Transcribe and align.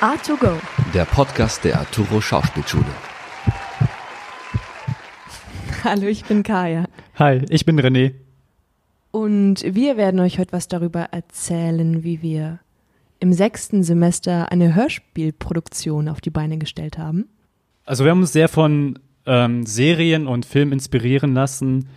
A2Go. 0.00 0.52
Der 0.94 1.04
Podcast 1.06 1.64
der 1.64 1.80
Arturo 1.80 2.20
Schauspielschule. 2.20 2.84
Hallo, 5.82 6.06
ich 6.06 6.24
bin 6.24 6.44
Kaya. 6.44 6.84
Hi, 7.16 7.44
ich 7.48 7.66
bin 7.66 7.80
René. 7.80 8.14
Und 9.10 9.64
wir 9.64 9.96
werden 9.96 10.20
euch 10.20 10.38
heute 10.38 10.52
was 10.52 10.68
darüber 10.68 11.08
erzählen, 11.10 12.04
wie 12.04 12.22
wir 12.22 12.60
im 13.18 13.32
sechsten 13.32 13.82
Semester 13.82 14.52
eine 14.52 14.76
Hörspielproduktion 14.76 16.08
auf 16.08 16.20
die 16.20 16.30
Beine 16.30 16.58
gestellt 16.58 16.96
haben. 16.96 17.24
Also 17.84 18.04
wir 18.04 18.12
haben 18.12 18.20
uns 18.20 18.32
sehr 18.32 18.48
von 18.48 19.00
ähm, 19.26 19.66
Serien 19.66 20.28
und 20.28 20.46
Filmen 20.46 20.74
inspirieren 20.74 21.34
lassen. 21.34 21.88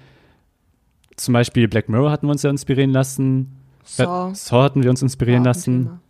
Zum 1.17 1.35
Beispiel 1.35 1.67
Black 1.67 1.87
Mirror 1.87 2.09
hatten 2.09 2.25
wir 2.25 2.31
uns 2.31 2.41
ja 2.41 2.49
inspirieren 2.49 2.93
lassen. 2.93 3.51
Saw. 3.83 4.33
Saw 4.33 4.63
hatten 4.63 4.81
wir 4.81 4.89
uns 4.89 5.03
inspirieren 5.03 5.43
lassen. 5.43 5.83
Thema. 5.83 6.01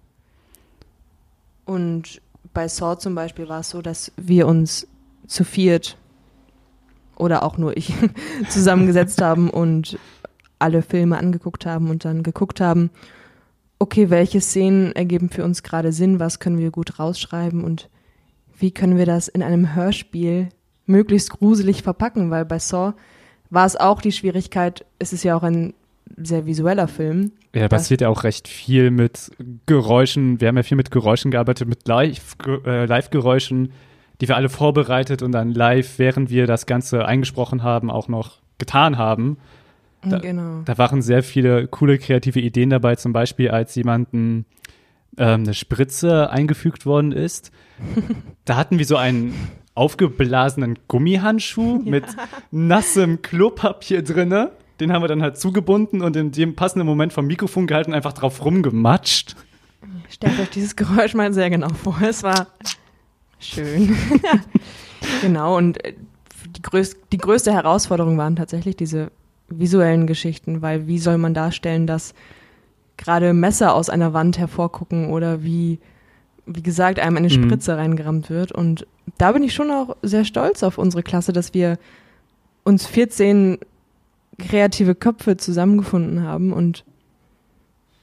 Und 1.71 2.21
bei 2.53 2.67
Saw 2.67 2.97
zum 2.97 3.15
Beispiel 3.15 3.47
war 3.47 3.61
es 3.61 3.69
so, 3.69 3.81
dass 3.81 4.11
wir 4.17 4.45
uns 4.45 4.87
zu 5.25 5.45
viert 5.45 5.97
oder 7.15 7.43
auch 7.43 7.57
nur 7.57 7.77
ich 7.77 7.93
zusammengesetzt 8.49 9.21
haben 9.21 9.49
und 9.49 9.97
alle 10.59 10.81
Filme 10.81 11.17
angeguckt 11.17 11.65
haben 11.65 11.89
und 11.89 12.03
dann 12.03 12.23
geguckt 12.23 12.59
haben, 12.59 12.89
okay, 13.79 14.09
welche 14.09 14.41
Szenen 14.41 14.91
ergeben 14.91 15.29
für 15.29 15.45
uns 15.45 15.63
gerade 15.63 15.93
Sinn, 15.93 16.19
was 16.19 16.41
können 16.41 16.57
wir 16.57 16.71
gut 16.71 16.99
rausschreiben 16.99 17.63
und 17.63 17.89
wie 18.59 18.71
können 18.71 18.97
wir 18.97 19.05
das 19.05 19.29
in 19.29 19.41
einem 19.41 19.73
Hörspiel 19.73 20.49
möglichst 20.87 21.29
gruselig 21.29 21.83
verpacken, 21.83 22.31
weil 22.31 22.43
bei 22.43 22.59
Saw 22.59 22.95
war 23.49 23.65
es 23.65 23.77
auch 23.77 24.01
die 24.01 24.11
Schwierigkeit, 24.11 24.85
es 24.99 25.13
ist 25.13 25.23
ja 25.23 25.37
auch 25.37 25.43
ein 25.43 25.73
sehr 26.17 26.45
visueller 26.45 26.87
Film. 26.87 27.31
Ja, 27.53 27.67
Das- 27.67 27.81
passiert 27.81 28.01
ja 28.01 28.09
auch 28.09 28.23
recht 28.23 28.47
viel 28.47 28.91
mit 28.91 29.31
Geräuschen. 29.65 30.39
Wir 30.41 30.47
haben 30.47 30.57
ja 30.57 30.63
viel 30.63 30.77
mit 30.77 30.91
Geräuschen 30.91 31.31
gearbeitet, 31.31 31.67
mit 31.67 31.87
Live- 31.87 32.35
äh, 32.65 32.85
Live-Geräuschen, 32.85 33.71
die 34.21 34.27
wir 34.27 34.35
alle 34.35 34.49
vorbereitet 34.49 35.21
und 35.23 35.31
dann 35.31 35.51
live, 35.51 35.97
während 35.99 36.29
wir 36.29 36.45
das 36.47 36.65
Ganze 36.65 37.05
eingesprochen 37.05 37.63
haben, 37.63 37.89
auch 37.89 38.07
noch 38.07 38.39
getan 38.57 38.97
haben. 38.97 39.37
Da- 40.03 40.19
genau. 40.19 40.61
Da 40.65 40.77
waren 40.77 41.01
sehr 41.01 41.23
viele 41.23 41.67
coole 41.67 41.97
kreative 41.97 42.39
Ideen 42.39 42.69
dabei, 42.69 42.95
zum 42.95 43.13
Beispiel 43.13 43.49
als 43.51 43.75
jemanden 43.75 44.45
ähm, 45.17 45.41
eine 45.43 45.53
Spritze 45.53 46.29
eingefügt 46.29 46.85
worden 46.85 47.11
ist. 47.11 47.51
da 48.45 48.55
hatten 48.55 48.77
wir 48.79 48.85
so 48.85 48.95
einen 48.95 49.33
aufgeblasenen 49.75 50.79
Gummihandschuh 50.87 51.79
mit 51.85 52.05
nassem 52.51 53.21
Klopapier 53.21 54.03
drinne. 54.03 54.51
Den 54.81 54.91
haben 54.91 55.03
wir 55.03 55.07
dann 55.07 55.21
halt 55.21 55.37
zugebunden 55.37 56.01
und 56.01 56.15
in 56.15 56.31
dem 56.31 56.55
passenden 56.55 56.87
Moment 56.87 57.13
vom 57.13 57.27
Mikrofon 57.27 57.67
gehalten, 57.67 57.93
einfach 57.93 58.13
drauf 58.13 58.43
rumgematscht. 58.43 59.35
Stellt 60.09 60.39
euch 60.39 60.49
dieses 60.49 60.75
Geräusch 60.75 61.13
mal 61.13 61.31
sehr 61.33 61.49
genau 61.49 61.69
vor. 61.69 61.99
Es 62.01 62.23
war 62.23 62.47
schön. 63.39 63.95
genau, 65.21 65.55
und 65.55 65.83
äh, 65.85 65.93
die, 66.57 66.61
größ 66.61 66.97
die 67.11 67.17
größte 67.17 67.53
Herausforderung 67.53 68.17
waren 68.17 68.35
tatsächlich 68.35 68.75
diese 68.75 69.11
visuellen 69.49 70.07
Geschichten, 70.07 70.61
weil 70.61 70.87
wie 70.87 70.97
soll 70.99 71.17
man 71.17 71.33
darstellen, 71.33 71.85
dass 71.85 72.13
gerade 72.97 73.33
Messer 73.33 73.75
aus 73.75 73.89
einer 73.89 74.13
Wand 74.13 74.37
hervorgucken 74.37 75.11
oder 75.11 75.43
wie, 75.43 75.79
wie 76.45 76.63
gesagt, 76.63 76.99
einem 76.99 77.17
eine 77.17 77.27
Mhm. 77.27 77.43
Spritze 77.43 77.77
reingerammt 77.77 78.29
wird. 78.29 78.51
Und 78.51 78.87
da 79.17 79.31
bin 79.31 79.43
ich 79.43 79.53
schon 79.53 79.69
auch 79.69 79.95
sehr 80.01 80.25
stolz 80.25 80.63
auf 80.63 80.77
unsere 80.77 81.03
Klasse, 81.03 81.33
dass 81.33 81.53
wir 81.53 81.77
uns 82.63 82.85
14 82.85 83.59
kreative 84.39 84.95
Köpfe 84.95 85.37
zusammengefunden 85.37 86.23
haben 86.23 86.53
und 86.53 86.85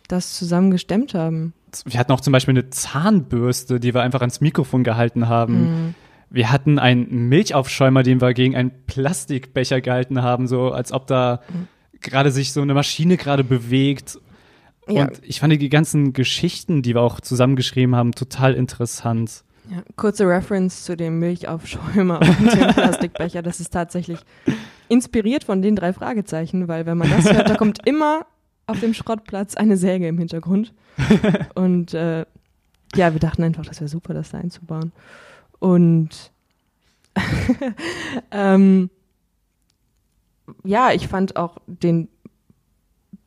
das 0.08 0.34
zusammen 0.34 0.70
gestemmt 0.70 1.14
haben. 1.14 1.52
Wir 1.84 2.00
hatten 2.00 2.12
auch 2.12 2.20
zum 2.20 2.32
Beispiel 2.32 2.52
eine 2.52 2.70
Zahnbürste, 2.70 3.78
die 3.78 3.94
wir 3.94 4.02
einfach 4.02 4.20
ans 4.20 4.40
Mikrofon 4.40 4.84
gehalten 4.84 5.28
haben. 5.28 5.60
Mhm. 5.60 5.94
Wir 6.30 6.50
hatten 6.50 6.78
einen 6.78 7.28
Milchaufschäumer, 7.28 8.02
den 8.02 8.20
wir 8.20 8.34
gegen 8.34 8.56
einen 8.56 8.72
Plastikbecher 8.86 9.80
gehalten 9.80 10.22
haben, 10.22 10.46
so 10.46 10.72
als 10.72 10.92
ob 10.92 11.06
da 11.06 11.40
gerade 12.00 12.30
sich 12.30 12.52
so 12.52 12.62
eine 12.62 12.74
Maschine 12.74 13.16
gerade 13.16 13.44
bewegt. 13.44 14.18
Ja. 14.88 15.02
Und 15.02 15.20
ich 15.22 15.40
fand 15.40 15.60
die 15.60 15.68
ganzen 15.68 16.12
Geschichten, 16.12 16.82
die 16.82 16.94
wir 16.94 17.02
auch 17.02 17.20
zusammengeschrieben 17.20 17.94
haben, 17.94 18.12
total 18.12 18.54
interessant. 18.54 19.44
Ja, 19.70 19.82
kurze 19.96 20.26
Reference 20.26 20.84
zu 20.84 20.96
dem 20.96 21.18
Milchaufschäumer 21.18 22.20
und 22.40 22.52
dem 22.54 22.74
Plastikbecher. 22.74 23.42
Das 23.42 23.60
ist 23.60 23.72
tatsächlich 23.72 24.18
inspiriert 24.88 25.44
von 25.44 25.60
den 25.60 25.76
drei 25.76 25.92
Fragezeichen, 25.92 26.68
weil 26.68 26.86
wenn 26.86 26.96
man 26.96 27.10
das 27.10 27.30
hört, 27.30 27.50
da 27.50 27.54
kommt 27.56 27.86
immer 27.86 28.26
auf 28.66 28.80
dem 28.80 28.94
Schrottplatz 28.94 29.56
eine 29.56 29.76
Säge 29.76 30.08
im 30.08 30.18
Hintergrund. 30.18 30.74
Und 31.54 31.94
äh, 31.94 32.24
ja, 32.94 33.12
wir 33.12 33.20
dachten 33.20 33.42
einfach, 33.42 33.64
das 33.64 33.80
wäre 33.80 33.88
super, 33.88 34.14
das 34.14 34.30
da 34.30 34.38
einzubauen. 34.38 34.92
Und 35.58 36.32
ähm, 38.30 38.90
ja, 40.64 40.92
ich 40.92 41.08
fand 41.08 41.36
auch 41.36 41.58
den 41.66 42.08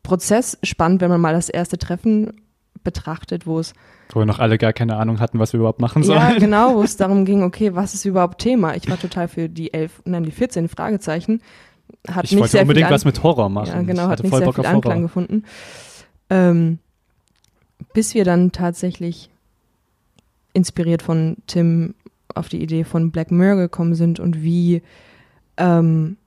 Prozess 0.03 0.57
spannend, 0.63 1.01
wenn 1.01 1.09
man 1.11 1.21
mal 1.21 1.33
das 1.33 1.49
erste 1.49 1.77
Treffen 1.77 2.41
betrachtet, 2.83 3.45
wo 3.45 3.59
es 3.59 3.73
Wo 4.11 4.19
wir 4.19 4.25
noch 4.25 4.39
alle 4.39 4.57
gar 4.57 4.73
keine 4.73 4.97
Ahnung 4.97 5.19
hatten, 5.19 5.39
was 5.39 5.53
wir 5.53 5.59
überhaupt 5.59 5.79
machen 5.79 6.03
sollen. 6.03 6.19
ja, 6.19 6.37
genau, 6.37 6.75
wo 6.75 6.83
es 6.83 6.97
darum 6.97 7.25
ging, 7.25 7.43
okay, 7.43 7.75
was 7.75 7.93
ist 7.93 8.05
überhaupt 8.05 8.39
Thema? 8.39 8.75
Ich 8.75 8.89
war 8.89 8.99
total 8.99 9.27
für 9.27 9.49
die 9.49 9.73
elf, 9.73 10.01
nein, 10.05 10.23
die 10.23 10.31
14 10.31 10.67
Fragezeichen. 10.67 11.41
Hat 12.07 12.25
Ich 12.25 12.31
nicht 12.31 12.39
wollte 12.39 12.51
sehr 12.51 12.61
unbedingt 12.61 12.89
was 12.89 13.05
mit 13.05 13.21
Horror 13.23 13.49
machen. 13.49 13.67
Ja, 13.67 13.81
genau, 13.81 13.93
ich 13.93 13.99
hat 14.01 14.09
hatte 14.11 14.23
nicht 14.23 14.31
voll 14.31 14.39
sehr 14.39 14.45
Bock 14.47 14.55
viel 14.55 14.65
auf 14.65 14.71
Anklang 14.71 14.93
Horror. 14.95 15.07
gefunden. 15.07 15.43
Ähm, 16.29 16.79
bis 17.93 18.13
wir 18.13 18.25
dann 18.25 18.51
tatsächlich 18.51 19.29
inspiriert 20.53 21.01
von 21.01 21.37
Tim 21.47 21.95
auf 22.33 22.49
die 22.49 22.61
Idee 22.61 22.83
von 22.83 23.11
Black 23.11 23.31
Mirror 23.31 23.57
gekommen 23.57 23.95
sind 23.95 24.19
und 24.19 24.41
wie 24.41 24.81
ähm, 25.57 26.17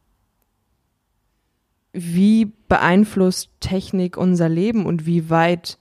wie 1.92 2.52
beeinflusst 2.68 3.50
Technik 3.60 4.16
unser 4.16 4.48
Leben 4.48 4.84
und 4.84 5.06
wie 5.06 5.30
weit 5.30 5.78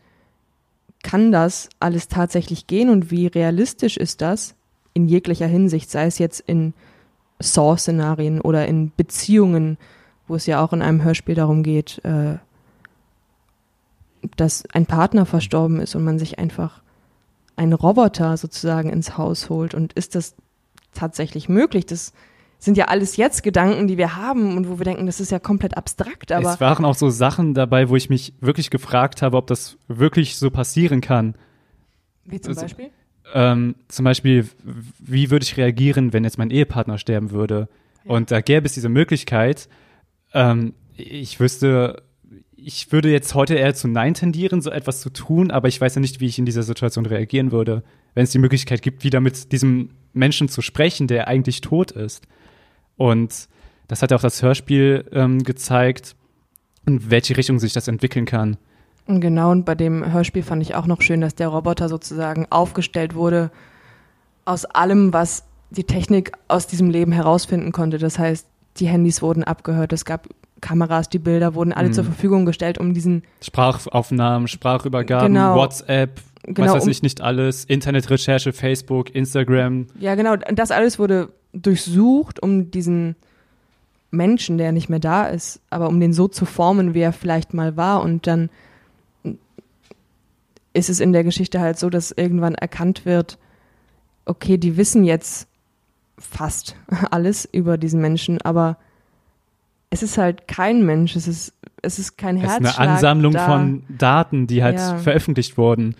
kann 1.03 1.31
das 1.31 1.69
alles 1.79 2.07
tatsächlich 2.07 2.67
gehen 2.67 2.89
und 2.89 3.11
wie 3.11 3.27
realistisch 3.27 3.97
ist 3.97 4.21
das 4.21 4.55
in 4.93 5.07
jeglicher 5.07 5.47
Hinsicht, 5.47 5.91
sei 5.91 6.05
es 6.05 6.17
jetzt 6.17 6.39
in 6.39 6.73
Saw-Szenarien 7.39 8.41
oder 8.41 8.67
in 8.67 8.91
Beziehungen, 8.95 9.77
wo 10.27 10.35
es 10.35 10.45
ja 10.45 10.63
auch 10.63 10.73
in 10.73 10.81
einem 10.81 11.03
Hörspiel 11.03 11.35
darum 11.35 11.63
geht, 11.63 12.03
äh, 12.05 12.37
dass 14.37 14.63
ein 14.71 14.85
Partner 14.85 15.25
verstorben 15.25 15.79
ist 15.79 15.95
und 15.95 16.03
man 16.03 16.17
sich 16.17 16.39
einfach 16.39 16.81
einen 17.55 17.73
Roboter 17.73 18.37
sozusagen 18.37 18.89
ins 18.89 19.17
Haus 19.17 19.49
holt. 19.49 19.73
Und 19.73 19.93
ist 19.93 20.15
das 20.15 20.35
tatsächlich 20.93 21.49
möglich? 21.49 21.85
Das 21.85 22.13
sind 22.63 22.78
ja 22.78 22.85
alles 22.85 23.18
jetzt 23.18 23.44
Gedanken, 23.44 23.88
die 23.88 23.97
wir 23.97 24.16
haben 24.16 24.56
und 24.56 24.69
wo 24.69 24.79
wir 24.79 24.85
denken, 24.85 25.06
das 25.06 25.19
ist 25.19 25.31
ja 25.31 25.40
komplett 25.40 25.75
abstrakt, 25.75 26.31
aber 26.31 26.53
es 26.53 26.62
waren 26.62 26.85
auch 26.85 26.96
so 26.96 27.09
Sachen 27.09 27.53
dabei, 27.53 27.90
wo 27.90 27.96
ich 27.96 28.09
mich 28.09 28.34
wirklich 28.40 28.69
gefragt 28.69 29.22
habe, 29.22 29.38
ob 29.38 29.47
das 29.47 29.78
wirklich 29.88 30.38
so 30.38 30.50
passieren 30.50 31.01
kann. 31.01 31.35
wie 32.25 32.40
zum 32.40 32.51
also- 32.51 32.62
Beispiel? 32.62 32.90
Ähm, 33.34 33.75
zum 33.88 34.06
Beispiel, 34.06 34.47
wie 35.00 35.31
würde 35.31 35.44
ich 35.44 35.57
reagieren, 35.57 36.13
wenn 36.13 36.24
jetzt 36.24 36.38
mein 36.38 36.51
Ehepartner 36.51 36.97
sterben 36.97 37.31
würde? 37.31 37.68
Und 38.06 38.31
da 38.31 38.41
gäbe 38.41 38.66
es 38.66 38.74
diese 38.74 38.90
Möglichkeit, 38.90 39.69
ähm, 40.34 40.74
ich 40.95 41.40
wüsste, 41.40 42.03
ich 42.56 42.91
würde 42.91 43.12
jetzt 43.12 43.34
heute 43.34 43.56
eher 43.56 43.74
zu 43.74 43.88
Nein 43.88 44.13
tendieren, 44.13 44.62
so 44.62 44.69
etwas 44.69 45.01
zu 45.01 45.09
tun, 45.09 45.51
aber 45.51 45.68
ich 45.68 45.81
weiß 45.81 45.95
ja 45.95 46.01
nicht, 46.01 46.19
wie 46.19 46.28
ich 46.28 46.38
in 46.38 46.45
dieser 46.45 46.63
Situation 46.63 47.06
reagieren 47.06 47.51
würde, 47.51 47.84
wenn 48.13 48.24
es 48.24 48.31
die 48.31 48.40
Möglichkeit 48.40 48.81
gibt, 48.81 49.03
wieder 49.03 49.19
mit 49.19 49.51
diesem 49.51 49.90
Menschen 50.13 50.47
zu 50.47 50.62
sprechen, 50.62 51.07
der 51.07 51.28
eigentlich 51.28 51.62
tot 51.62 51.91
ist. 51.91 52.28
Und 52.97 53.47
das 53.87 54.01
hat 54.01 54.11
ja 54.11 54.17
auch 54.17 54.21
das 54.21 54.41
Hörspiel 54.41 55.05
ähm, 55.11 55.43
gezeigt, 55.43 56.15
in 56.85 57.09
welche 57.09 57.35
Richtung 57.37 57.59
sich 57.59 57.73
das 57.73 57.87
entwickeln 57.87 58.25
kann. 58.25 58.57
Genau, 59.07 59.51
und 59.51 59.65
bei 59.65 59.75
dem 59.75 60.12
Hörspiel 60.13 60.44
fand 60.44 60.62
ich 60.62 60.75
auch 60.75 60.85
noch 60.88 61.01
schön, 61.01 61.19
dass 61.21 61.35
der 61.35 61.50
Roboter 61.50 61.89
sozusagen 61.89 62.47
aufgestellt 62.50 63.15
wurde 63.15 63.51
aus 64.45 64.65
allem, 64.65 65.12
was 65.13 65.44
die 65.71 65.83
Technik 65.83 66.31
aus 66.47 66.68
diesem 66.68 66.89
Leben 66.89 67.12
herausfinden 67.12 67.71
konnte. 67.71 67.97
Das 67.97 68.19
heißt, 68.19 68.47
die 68.77 68.88
Handys 68.88 69.21
wurden 69.21 69.44
abgehört, 69.44 69.91
es 69.94 70.06
gab 70.06 70.27
Kameras, 70.62 71.09
die 71.09 71.19
Bilder 71.19 71.56
wurden 71.56 71.73
alle 71.73 71.89
Mhm. 71.89 71.94
zur 71.94 72.03
Verfügung 72.06 72.45
gestellt, 72.45 72.77
um 72.77 72.94
diesen, 72.94 73.23
Sprachaufnahmen, 73.41 74.47
Sprachübergaben, 74.47 75.33
Genau. 75.33 75.56
WhatsApp, 75.56 76.21
Genau, 76.45 76.68
was 76.68 76.73
weiß 76.75 76.83
um- 76.85 76.89
ich 76.89 77.03
nicht 77.03 77.19
alles, 77.21 77.65
Internetrecherche, 77.65 78.53
Facebook, 78.53 79.13
Instagram. 79.13 79.88
ja 80.00 80.15
genau, 80.15 80.35
das 80.38 80.71
alles 80.71 81.00
wurde 81.00 81.29
durchsucht, 81.53 82.41
um 82.41 82.71
diesen 82.71 83.15
Menschen, 84.11 84.57
der 84.57 84.71
nicht 84.71 84.89
mehr 84.89 85.00
da 85.00 85.25
ist, 85.27 85.59
aber 85.69 85.88
um 85.88 86.00
den 86.00 86.13
so 86.13 86.27
zu 86.27 86.45
formen, 86.45 86.94
wie 86.94 87.00
er 87.01 87.13
vielleicht 87.13 87.53
mal 87.53 87.77
war. 87.77 88.01
Und 88.03 88.27
dann 88.27 88.50
ist 90.73 90.89
es 90.89 91.00
in 91.00 91.13
der 91.13 91.23
Geschichte 91.23 91.59
halt 91.59 91.77
so, 91.77 91.89
dass 91.89 92.11
irgendwann 92.11 92.55
erkannt 92.55 93.05
wird, 93.05 93.38
okay, 94.25 94.57
die 94.57 94.77
wissen 94.77 95.03
jetzt 95.03 95.47
fast 96.17 96.75
alles 97.11 97.47
über 97.51 97.77
diesen 97.77 98.01
Menschen, 98.01 98.41
aber 98.41 98.77
es 99.89 100.01
ist 100.01 100.17
halt 100.17 100.47
kein 100.47 100.83
Mensch, 100.85 101.15
es 101.15 101.27
ist, 101.27 101.53
es 101.83 101.99
ist 101.99 102.17
kein 102.17 102.38
Es 102.38 102.51
ist 102.59 102.79
eine 102.79 102.91
Ansammlung 102.94 103.33
da. 103.33 103.45
von 103.45 103.83
Daten, 103.89 104.47
die 104.47 104.63
halt 104.63 104.79
Ja. 104.79 104.97
veröffentlicht 104.97 105.57
wurden. 105.57 105.95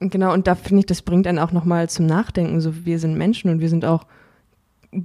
Genau, 0.00 0.32
und 0.32 0.46
da 0.46 0.54
finde 0.54 0.80
ich, 0.80 0.86
das 0.86 1.02
bringt 1.02 1.26
einen 1.26 1.38
auch 1.38 1.52
nochmal 1.52 1.88
zum 1.88 2.06
Nachdenken. 2.06 2.60
So, 2.60 2.84
wir 2.86 2.98
sind 2.98 3.16
Menschen 3.16 3.50
und 3.50 3.60
wir 3.60 3.68
sind 3.68 3.84
auch 3.84 4.06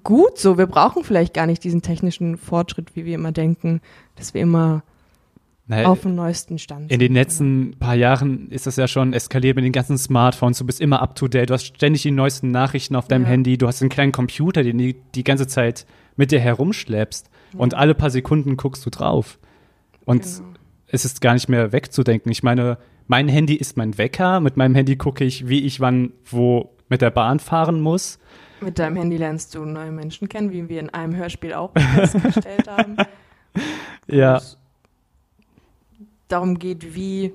gut 0.03 0.37
so. 0.37 0.57
Wir 0.57 0.67
brauchen 0.67 1.03
vielleicht 1.03 1.33
gar 1.33 1.45
nicht 1.45 1.63
diesen 1.63 1.81
technischen 1.81 2.37
Fortschritt, 2.37 2.95
wie 2.95 3.05
wir 3.05 3.15
immer 3.15 3.31
denken, 3.31 3.81
dass 4.15 4.33
wir 4.33 4.41
immer 4.41 4.83
Naja, 5.67 5.87
auf 5.87 6.01
dem 6.01 6.15
neuesten 6.15 6.57
Stand 6.59 6.91
in 6.91 6.99
den 6.99 7.09
sind. 7.09 7.13
letzten 7.15 7.75
paar 7.79 7.95
Jahren 7.95 8.49
ist 8.49 8.65
das 8.67 8.75
ja 8.75 8.87
schon 8.87 9.13
eskaliert 9.13 9.55
mit 9.55 9.65
den 9.65 9.71
ganzen 9.71 9.97
Smartphones. 9.97 10.57
Du 10.57 10.65
bist 10.65 10.81
immer 10.81 11.01
up 11.01 11.15
to 11.15 11.27
date. 11.27 11.49
Du 11.49 11.53
hast 11.53 11.65
ständig 11.65 12.01
die 12.01 12.11
neuesten 12.11 12.51
Nachrichten 12.51 12.95
auf 12.95 13.07
deinem 13.07 13.23
Ja. 13.23 13.29
Handy. 13.29 13.57
Du 13.57 13.67
hast 13.67 13.81
einen 13.81 13.89
kleinen 13.89 14.11
Computer, 14.11 14.63
den 14.63 14.77
du 14.77 14.93
die 15.15 15.23
ganze 15.23 15.47
Zeit 15.47 15.85
mit 16.15 16.31
dir 16.31 16.39
herumschleppst. 16.39 17.29
Und 17.57 17.73
alle 17.73 17.95
paar 17.95 18.09
Sekunden 18.09 18.57
guckst 18.57 18.85
du 18.85 18.89
drauf. 18.89 19.39
Und 20.05 20.23
Genau. 20.23 20.49
es 20.87 21.05
ist 21.05 21.21
gar 21.21 21.33
nicht 21.33 21.49
mehr 21.49 21.71
wegzudenken. 21.71 22.31
Ich 22.31 22.43
meine, 22.43 22.77
mein 23.07 23.27
Handy 23.27 23.55
ist 23.55 23.77
mein 23.77 23.97
Wecker. 23.97 24.39
Mit 24.39 24.55
meinem 24.57 24.75
Handy 24.75 24.95
gucke 24.97 25.23
ich, 25.23 25.47
wie 25.49 25.61
ich 25.65 25.79
wann 25.79 26.11
wo 26.25 26.71
mit 26.89 27.01
der 27.01 27.11
Bahn 27.11 27.39
fahren 27.39 27.79
muss. 27.81 28.17
Mit 28.61 28.79
deinem 28.79 28.97
Handy 28.97 29.17
lernst 29.17 29.55
du 29.55 29.63
neue 29.65 29.91
Menschen 29.91 30.27
kennen, 30.27 30.51
wie 30.51 30.67
wir 30.67 30.79
in 30.79 30.89
einem 30.89 31.15
Hörspiel 31.15 31.53
auch 31.53 31.71
festgestellt 31.73 32.67
haben. 32.67 32.97
Ja. 34.07 34.37
es 34.37 34.57
darum 36.27 36.57
geht, 36.57 36.95
wie. 36.95 37.33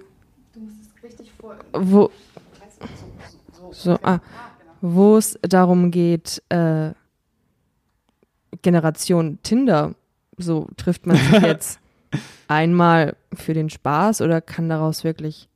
Wo, 1.73 2.11
so, 3.71 3.99
ah, 4.03 4.21
wo 4.81 5.17
es 5.17 5.39
darum 5.43 5.91
geht, 5.91 6.43
äh, 6.49 6.93
Generation 8.63 9.39
Tinder, 9.43 9.95
so 10.39 10.69
trifft 10.77 11.07
man 11.07 11.17
sich 11.17 11.31
jetzt 11.43 11.81
einmal 12.49 13.17
für 13.35 13.55
den 13.55 13.71
Spaß 13.71 14.21
oder 14.21 14.41
kann 14.41 14.69
daraus 14.69 15.05
wirklich 15.05 15.49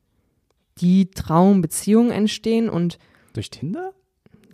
die 0.80 1.10
Traumbeziehung 1.10 2.10
entstehen 2.10 2.68
und 2.68 2.98
Durch 3.32 3.50
Tinder? 3.50 3.92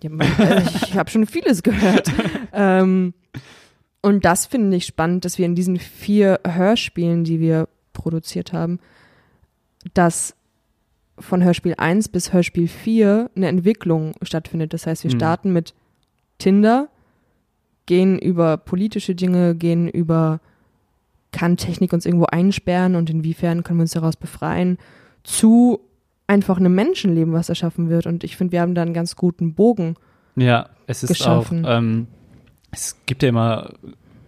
Ja, 0.03 0.11
also 0.39 0.71
ich 0.85 0.97
habe 0.97 1.11
schon 1.11 1.27
vieles 1.27 1.63
gehört. 1.63 2.11
ähm, 2.53 3.15
und 4.03 4.25
das 4.25 4.47
finde 4.47 4.77
ich 4.77 4.85
spannend, 4.87 5.25
dass 5.25 5.39
wir 5.39 5.47
in 5.47 5.55
diesen 5.55 5.79
vier 5.79 6.41
Hörspielen, 6.47 7.25
die 7.25 7.41
wir 7.41 7.69
produziert 7.93 8.53
haben, 8.53 8.79
dass 9.95 10.35
von 11.19 11.43
Hörspiel 11.43 11.75
1 11.77 12.09
bis 12.09 12.33
Hörspiel 12.33 12.69
4 12.69 13.31
eine 13.35 13.49
Entwicklung 13.49 14.15
stattfindet. 14.23 14.73
Das 14.73 14.87
heißt, 14.87 15.05
wir 15.05 15.11
Mhm. 15.13 15.17
starten 15.17 15.53
mit 15.53 15.75
Tinder, 16.39 16.89
gehen 17.87 18.19
über 18.19 18.57
politische 18.57 19.15
Dinge, 19.15 19.55
gehen 19.55 19.89
über, 19.89 20.41
kann 21.33 21.57
Technik 21.57 21.93
uns 21.93 22.07
irgendwo 22.07 22.27
einsperren 22.27 22.97
und 22.97 23.11
inwiefern 23.11 23.63
können 23.63 23.79
wir 23.79 23.83
uns 23.85 23.93
daraus 23.93 24.17
befreien, 24.17 24.79
zu 25.23 25.81
einfach 26.27 26.59
einem 26.59 26.75
Menschenleben, 26.75 27.33
was 27.33 27.49
erschaffen 27.49 27.89
wird. 27.89 28.07
Und 28.07 28.25
ich 28.25 28.37
finde, 28.37 28.53
wir 28.53 28.61
haben 28.61 28.75
da 28.75 28.83
einen 28.83 28.95
ganz 28.95 29.17
guten 29.17 29.55
Bogen. 29.55 29.97
Ja, 30.37 30.69
es 30.87 31.03
ist 31.03 31.09
geschaffen. 31.09 31.65
auch, 31.65 31.79
ähm, 31.79 32.07
es 32.71 32.97
gibt 33.07 33.23
ja 33.23 33.29
immer 33.29 33.71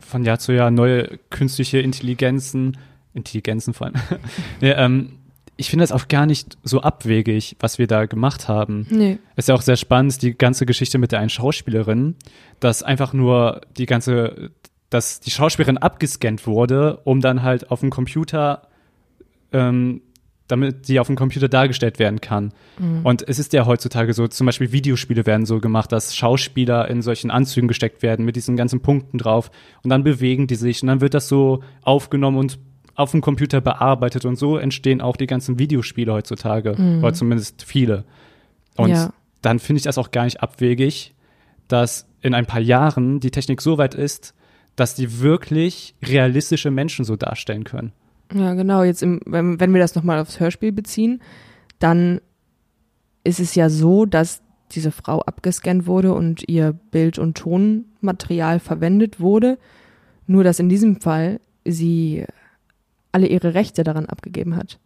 von 0.01 0.25
Jahr 0.25 0.39
zu 0.39 0.53
Jahr 0.53 0.71
neue 0.71 1.19
künstliche 1.31 1.79
Intelligenzen, 1.79 2.77
Intelligenzen 3.13 3.75
vor 3.75 3.89
allem. 3.89 3.97
ja, 4.61 4.85
ähm, 4.85 5.19
ich 5.57 5.71
finde 5.71 5.85
das 5.85 5.93
auch 5.93 6.09
gar 6.09 6.27
nicht 6.27 6.59
so 6.63 6.83
abwegig, 6.83 7.57
was 7.61 7.79
wir 7.79 7.87
da 7.87 8.05
gemacht 8.07 8.47
haben. 8.47 8.87
Nee. 8.91 9.19
Ist 9.37 9.49
ja 9.49 9.55
auch 9.55 9.63
sehr 9.63 9.77
spannend, 9.77 10.21
die 10.21 10.37
ganze 10.37 10.67
Geschichte 10.67 10.99
mit 10.99 11.13
der 11.13 11.21
einen 11.21 11.31
Schauspielerin, 11.31 12.15
dass 12.61 12.83
einfach 12.83 13.15
nur 13.15 13.63
die 13.77 13.87
ganze, 13.87 14.51
dass 14.91 15.21
die 15.21 15.31
Schauspielerin 15.31 15.79
abgescannt 15.79 16.47
wurde, 16.47 16.99
um 17.05 17.23
dann 17.23 17.43
halt 17.43 17.71
auf 17.71 17.81
dem 17.81 17.91
Computer, 17.91 18.69
ähm, 19.53 20.03
damit 20.49 20.89
die 20.89 21.01
auf 21.01 21.07
dem 21.09 21.17
Computer 21.17 21.49
dargestellt 21.49 21.99
werden 21.99 22.21
kann. 22.21 22.53
Und 23.05 23.27
es 23.29 23.39
ist 23.39 23.53
ja 23.53 23.67
heutzutage 23.67 24.13
so, 24.13 24.29
zum 24.29 24.47
Beispiel 24.47 24.71
Videospiele 24.73 25.27
werden 25.27 25.47
so 25.47 25.61
gemacht, 25.61 25.91
dass 25.93 26.15
Schauspieler 26.15 26.89
in 26.89 27.03
solchen 27.03 27.31
Anzügen 27.31 27.69
gesteckt 27.69 28.03
werden 28.03 28.25
mit 28.25 28.37
diesen 28.37 28.57
ganzen 28.57 28.81
Punkten 28.81 29.19
drauf 29.19 29.51
und 29.83 29.91
dann 29.91 30.05
bewegen 30.05 30.47
die 30.47 30.55
sich 30.55 30.83
und 30.83 30.89
dann 30.89 31.01
wird 31.01 31.15
das 31.15 31.29
so 31.29 31.63
aufgenommen 31.83 32.37
und 32.39 32.59
auf 32.95 33.11
dem 33.11 33.21
Computer 33.21 33.61
bearbeitet 33.61 34.25
und 34.25 34.37
so 34.37 34.57
entstehen 34.57 35.01
auch 35.01 35.17
die 35.17 35.27
ganzen 35.27 35.59
Videospiele 35.59 36.13
heutzutage, 36.13 36.77
oder 37.01 37.13
zumindest 37.13 37.63
viele. 37.63 38.05
Und 38.77 38.91
Ja. 38.91 39.13
dann 39.43 39.59
finde 39.59 39.79
ich 39.79 39.85
das 39.85 39.99
auch 39.99 40.11
gar 40.11 40.25
nicht 40.25 40.43
abwegig, 40.43 41.15
dass 41.69 42.07
in 42.23 42.35
ein 42.35 42.47
paar 42.47 42.61
Jahren 42.61 43.21
die 43.21 43.31
Technik 43.31 43.61
so 43.61 43.79
weit 43.79 43.95
ist, 43.95 44.35
dass 44.77 44.95
die 44.95 45.21
wirklich 45.21 45.95
realistische 46.05 46.71
Menschen 46.71 47.05
so 47.05 47.17
darstellen 47.17 47.65
können. 47.65 47.93
Ja, 48.33 48.55
genau. 48.55 48.83
Jetzt, 48.83 49.03
im, 49.03 49.21
wenn, 49.27 49.61
wenn 49.61 49.73
wir 49.73 49.81
das 49.81 49.95
nochmal 49.95 50.19
aufs 50.19 50.41
Hörspiel 50.41 50.73
beziehen, 50.73 51.21
dann 51.79 52.21
ist 53.25 53.41
es 53.41 53.55
ja 53.55 53.69
so, 53.69 54.07
dass 54.07 54.43
diese 54.73 54.91
Frau 54.91 55.21
abgescannt 55.21 55.87
wurde 55.87 56.13
und 56.13 56.49
ihr 56.49 56.73
Bild- 56.73 57.19
und 57.19 57.37
Tonmaterial 57.37 58.59
verwendet 58.59 59.21
wurde. 59.21 59.59
Nur, 60.27 60.43
dass 60.43 60.59
in 60.59 60.69
diesem 60.69 61.01
Fall 61.01 61.41
sie 61.65 62.25
alle 63.13 63.29
ihre 63.29 63.55
Rechte 63.55 63.85
daran 63.85 64.07
abgegeben 64.07 64.57
hat. 64.57 64.79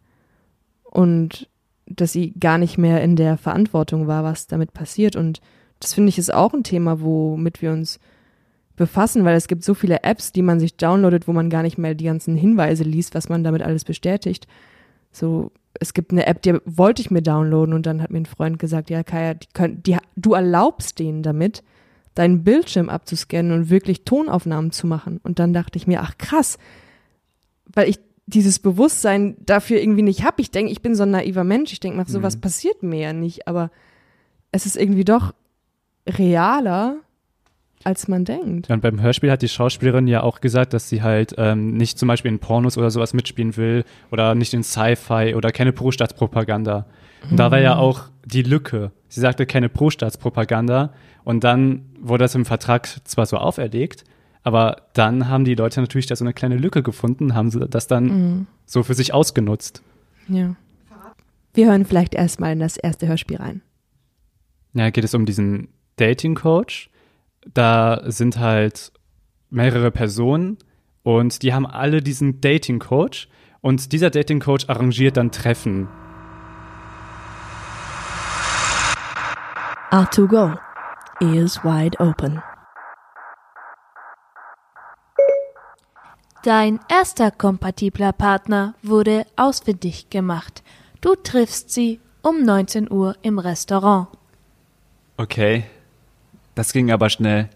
Und 0.83 1.49
dass 1.85 2.11
sie 2.11 2.33
gar 2.39 2.57
nicht 2.57 2.77
mehr 2.77 3.03
in 3.03 3.15
der 3.15 3.37
Verantwortung 3.37 4.07
war, 4.07 4.23
was 4.23 4.47
damit 4.47 4.73
passiert. 4.73 5.15
Und 5.15 5.41
das 5.79 5.93
finde 5.93 6.09
ich 6.09 6.17
ist 6.17 6.33
auch 6.33 6.53
ein 6.53 6.63
Thema, 6.63 7.01
womit 7.01 7.61
wir 7.61 7.71
uns 7.71 7.99
befassen, 8.81 9.23
weil 9.25 9.37
es 9.37 9.47
gibt 9.47 9.63
so 9.63 9.75
viele 9.75 10.03
Apps, 10.03 10.31
die 10.31 10.41
man 10.41 10.59
sich 10.59 10.75
downloadet, 10.75 11.27
wo 11.27 11.33
man 11.33 11.51
gar 11.51 11.61
nicht 11.61 11.77
mehr 11.77 11.93
die 11.93 12.05
ganzen 12.05 12.35
Hinweise 12.35 12.83
liest, 12.83 13.13
was 13.13 13.29
man 13.29 13.43
damit 13.43 13.61
alles 13.61 13.85
bestätigt. 13.85 14.47
So, 15.11 15.51
es 15.79 15.93
gibt 15.93 16.11
eine 16.11 16.25
App, 16.25 16.41
die 16.41 16.57
wollte 16.65 17.01
ich 17.03 17.11
mir 17.11 17.21
downloaden 17.21 17.75
und 17.75 17.85
dann 17.85 18.01
hat 18.01 18.09
mir 18.09 18.17
ein 18.21 18.25
Freund 18.25 18.57
gesagt, 18.57 18.89
ja, 18.89 19.03
Kaya, 19.03 19.35
die 19.35 19.47
können, 19.53 19.83
die, 19.83 19.97
du 20.15 20.33
erlaubst 20.33 20.97
denen 20.97 21.21
damit, 21.21 21.61
deinen 22.15 22.43
Bildschirm 22.43 22.89
abzuscannen 22.89 23.51
und 23.51 23.69
wirklich 23.69 24.03
Tonaufnahmen 24.03 24.71
zu 24.71 24.87
machen. 24.87 25.19
Und 25.23 25.37
dann 25.37 25.53
dachte 25.53 25.77
ich 25.77 25.85
mir, 25.85 26.01
ach 26.01 26.17
krass, 26.17 26.57
weil 27.73 27.87
ich 27.87 27.99
dieses 28.25 28.57
Bewusstsein 28.59 29.35
dafür 29.45 29.79
irgendwie 29.79 30.01
nicht 30.01 30.23
habe. 30.23 30.41
Ich 30.41 30.49
denke, 30.49 30.71
ich 30.71 30.81
bin 30.81 30.95
so 30.95 31.03
ein 31.03 31.11
naiver 31.11 31.43
Mensch. 31.43 31.71
Ich 31.71 31.79
denke, 31.79 31.97
nach 31.99 32.07
sowas 32.07 32.37
Mhm. 32.37 32.41
passiert 32.41 32.81
mir 32.83 32.99
ja 32.99 33.13
nicht, 33.13 33.47
aber 33.47 33.69
es 34.51 34.65
ist 34.65 34.75
irgendwie 34.75 35.05
doch 35.05 35.33
realer, 36.07 36.95
als 37.83 38.07
man 38.07 38.25
denkt. 38.25 38.69
Und 38.69 38.81
beim 38.81 39.01
Hörspiel 39.01 39.31
hat 39.31 39.41
die 39.41 39.49
Schauspielerin 39.49 40.07
ja 40.07 40.23
auch 40.23 40.41
gesagt, 40.41 40.73
dass 40.73 40.89
sie 40.89 41.01
halt 41.01 41.35
ähm, 41.37 41.73
nicht 41.75 41.97
zum 41.97 42.07
Beispiel 42.07 42.31
in 42.31 42.39
Pornos 42.39 42.77
oder 42.77 42.91
sowas 42.91 43.13
mitspielen 43.13 43.57
will 43.57 43.83
oder 44.11 44.35
nicht 44.35 44.53
in 44.53 44.63
Sci-Fi 44.63 45.35
oder 45.35 45.51
keine 45.51 45.71
Pro-Staatspropaganda. 45.73 46.85
Und 47.29 47.37
da 47.37 47.51
war 47.51 47.59
ja 47.59 47.75
auch 47.77 48.05
die 48.25 48.41
Lücke. 48.43 48.91
Sie 49.07 49.19
sagte 49.19 49.45
keine 49.45 49.69
Pro-Staatspropaganda 49.69 50.93
und 51.23 51.43
dann 51.43 51.85
wurde 51.99 52.23
das 52.23 52.35
im 52.35 52.45
Vertrag 52.45 52.87
zwar 53.07 53.25
so 53.25 53.37
auferlegt, 53.37 54.03
aber 54.43 54.83
dann 54.93 55.27
haben 55.27 55.45
die 55.45 55.53
Leute 55.55 55.81
natürlich 55.81 56.07
da 56.07 56.15
so 56.15 56.23
eine 56.25 56.33
kleine 56.33 56.57
Lücke 56.57 56.81
gefunden, 56.81 57.35
haben 57.35 57.51
sie 57.51 57.59
das 57.67 57.87
dann 57.87 58.05
Mhm. 58.05 58.47
so 58.65 58.81
für 58.83 58.93
sich 58.95 59.13
ausgenutzt. 59.13 59.83
Ja. 60.27 60.55
Wir 61.53 61.67
hören 61.67 61.85
vielleicht 61.85 62.15
erstmal 62.15 62.53
in 62.53 62.59
das 62.59 62.77
erste 62.77 63.07
Hörspiel 63.07 63.37
rein. 63.37 63.61
Ja, 64.73 64.89
geht 64.89 65.03
es 65.03 65.13
um 65.13 65.25
diesen 65.25 65.67
Dating-Coach. 65.97 66.89
Da 67.53 68.01
sind 68.05 68.37
halt 68.37 68.91
mehrere 69.49 69.91
Personen 69.91 70.57
und 71.03 71.41
die 71.41 71.53
haben 71.53 71.65
alle 71.65 72.01
diesen 72.01 72.41
Dating-Coach 72.41 73.27
und 73.61 73.91
dieser 73.91 74.09
Dating-Coach 74.09 74.69
arrangiert 74.69 75.17
dann 75.17 75.31
Treffen. 75.31 75.87
R2Go. 79.91 80.57
Ears 81.19 81.63
wide 81.63 81.99
open. 81.99 82.41
Dein 86.43 86.79
erster 86.89 87.29
kompatibler 87.29 88.13
Partner 88.13 88.73
wurde 88.81 89.25
ausfindig 89.35 90.09
gemacht. 90.09 90.63
Du 91.01 91.15
triffst 91.15 91.69
sie 91.69 91.99
um 92.23 92.41
19 92.43 92.91
Uhr 92.91 93.15
im 93.21 93.37
Restaurant. 93.37 94.07
Okay. 95.17 95.65
Das 96.55 96.73
ging 96.73 96.91
aber 96.91 97.09
schnell. 97.09 97.49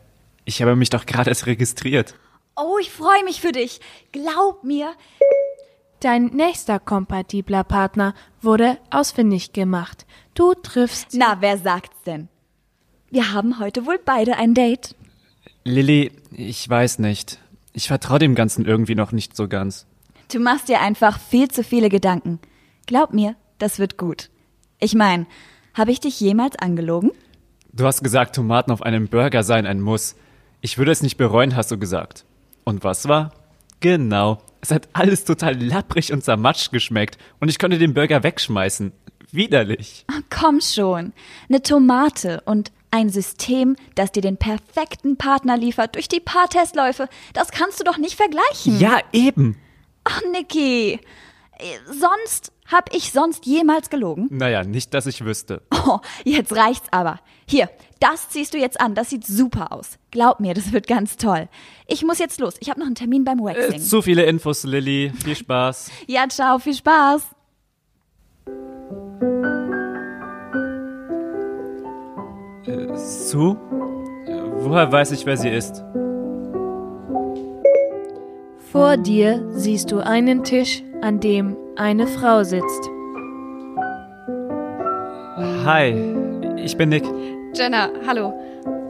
Ich 0.45 0.61
habe 0.61 0.75
mich 0.75 0.89
doch 0.89 1.05
gerade 1.05 1.29
erst 1.29 1.47
registriert. 1.47 2.15
Oh, 2.55 2.77
ich 2.79 2.91
freue 2.91 3.23
mich 3.23 3.41
für 3.41 3.51
dich. 3.51 3.81
Glaub 4.11 4.63
mir. 4.63 4.93
Dein 5.99 6.27
nächster 6.27 6.79
kompatibler 6.79 7.63
Partner 7.63 8.13
wurde 8.41 8.77
ausfindig 8.91 9.53
gemacht. 9.53 10.05
Du 10.33 10.53
triffst. 10.53 11.09
Na, 11.13 11.37
wer 11.39 11.57
sagt's 11.57 12.01
denn? 12.05 12.29
Wir 13.09 13.33
haben 13.33 13.59
heute 13.59 13.85
wohl 13.85 13.99
beide 14.03 14.37
ein 14.37 14.53
Date. 14.53 14.95
Lilly, 15.63 16.11
ich 16.31 16.67
weiß 16.69 16.99
nicht. 16.99 17.39
Ich 17.73 17.87
vertraue 17.87 18.19
dem 18.19 18.35
Ganzen 18.35 18.65
irgendwie 18.65 18.95
noch 18.95 19.11
nicht 19.11 19.35
so 19.35 19.47
ganz. 19.47 19.85
Du 20.31 20.39
machst 20.39 20.69
dir 20.69 20.79
einfach 20.79 21.19
viel 21.19 21.49
zu 21.49 21.63
viele 21.63 21.89
Gedanken. 21.89 22.39
Glaub 22.85 23.13
mir, 23.13 23.35
das 23.57 23.79
wird 23.79 23.97
gut. 23.97 24.29
Ich 24.79 24.95
mein, 24.95 25.27
habe 25.73 25.91
ich 25.91 25.99
dich 25.99 26.19
jemals 26.19 26.55
angelogen? 26.57 27.11
Du 27.77 27.85
hast 27.85 28.03
gesagt, 28.03 28.35
Tomaten 28.35 28.71
auf 28.71 28.81
einem 28.81 29.09
Burger 29.09 29.43
seien 29.43 29.65
ein 29.65 29.81
Muss. 29.81 30.15
Ich 30.61 30.77
würde 30.77 30.91
es 30.91 31.03
nicht 31.03 31.17
bereuen, 31.17 31.57
hast 31.57 31.71
du 31.71 31.77
gesagt. 31.77 32.23
Und 32.63 32.85
was 32.85 33.09
war? 33.09 33.33
Genau. 33.81 34.41
Es 34.61 34.71
hat 34.71 34.87
alles 34.93 35.25
total 35.25 35.61
lapprig 35.61 36.13
und 36.13 36.23
zermatscht 36.23 36.71
geschmeckt 36.71 37.17
und 37.41 37.49
ich 37.49 37.59
konnte 37.59 37.77
den 37.77 37.93
Burger 37.93 38.23
wegschmeißen. 38.23 38.93
widerlich. 39.31 40.05
Komm 40.29 40.61
schon. 40.61 41.11
Eine 41.49 41.61
Tomate 41.61 42.41
und 42.45 42.71
ein 42.91 43.09
System, 43.09 43.75
das 43.95 44.13
dir 44.13 44.21
den 44.21 44.37
perfekten 44.37 45.17
Partner 45.17 45.57
liefert 45.57 45.95
durch 45.95 46.07
die 46.07 46.21
paar 46.21 46.47
Testläufe, 46.47 47.09
das 47.33 47.51
kannst 47.51 47.81
du 47.81 47.83
doch 47.83 47.97
nicht 47.97 48.15
vergleichen. 48.15 48.79
Ja, 48.79 48.99
eben. 49.11 49.57
Ach, 50.05 50.21
Niki. 50.31 50.93
Äh, 50.93 50.99
Sonst 51.87 52.53
hab 52.71 52.93
ich 52.95 53.11
sonst 53.11 53.45
jemals 53.45 53.89
gelogen? 53.89 54.27
Naja, 54.31 54.63
nicht, 54.63 54.93
dass 54.93 55.05
ich 55.05 55.23
wüsste. 55.23 55.61
Oh, 55.87 55.99
jetzt 56.23 56.55
reicht's 56.55 56.87
aber. 56.91 57.19
Hier, 57.47 57.69
das 57.99 58.29
ziehst 58.29 58.53
du 58.53 58.57
jetzt 58.57 58.79
an. 58.81 58.95
Das 58.95 59.11
sieht 59.11 59.25
super 59.25 59.71
aus. 59.71 59.99
Glaub 60.11 60.39
mir, 60.39 60.53
das 60.55 60.71
wird 60.71 60.87
ganz 60.87 61.15
toll. 61.17 61.47
Ich 61.87 62.03
muss 62.03 62.17
jetzt 62.17 62.39
los. 62.39 62.55
Ich 62.59 62.69
habe 62.71 62.79
noch 62.79 62.87
einen 62.87 62.95
Termin 62.95 63.23
beim 63.23 63.39
Äh, 63.39 63.43
Waxing. 63.43 63.79
zu 63.81 64.01
viele 64.01 64.23
Infos, 64.23 64.63
Lilly. 64.63 65.11
Viel 65.23 65.35
Spaß. 65.35 65.91
ja, 66.07 66.27
ciao, 66.27 66.57
viel 66.59 66.73
Spaß. 66.73 67.21
Sue? 72.95 73.55
Äh, 74.25 74.41
Woher 74.63 74.91
weiß 74.91 75.11
ich, 75.11 75.25
wer 75.25 75.37
sie 75.37 75.49
ist? 75.49 75.83
Vor 78.71 78.97
dir 78.97 79.45
siehst 79.51 79.91
du 79.91 79.99
einen 79.99 80.43
Tisch, 80.43 80.83
an 81.01 81.19
dem 81.19 81.55
eine 81.77 82.07
Frau 82.07 82.43
sitzt. 82.43 82.89
Hi, 85.65 85.93
ich 86.57 86.77
bin 86.77 86.89
Nick. 86.89 87.03
Jenna, 87.53 87.89
hallo. 88.07 88.33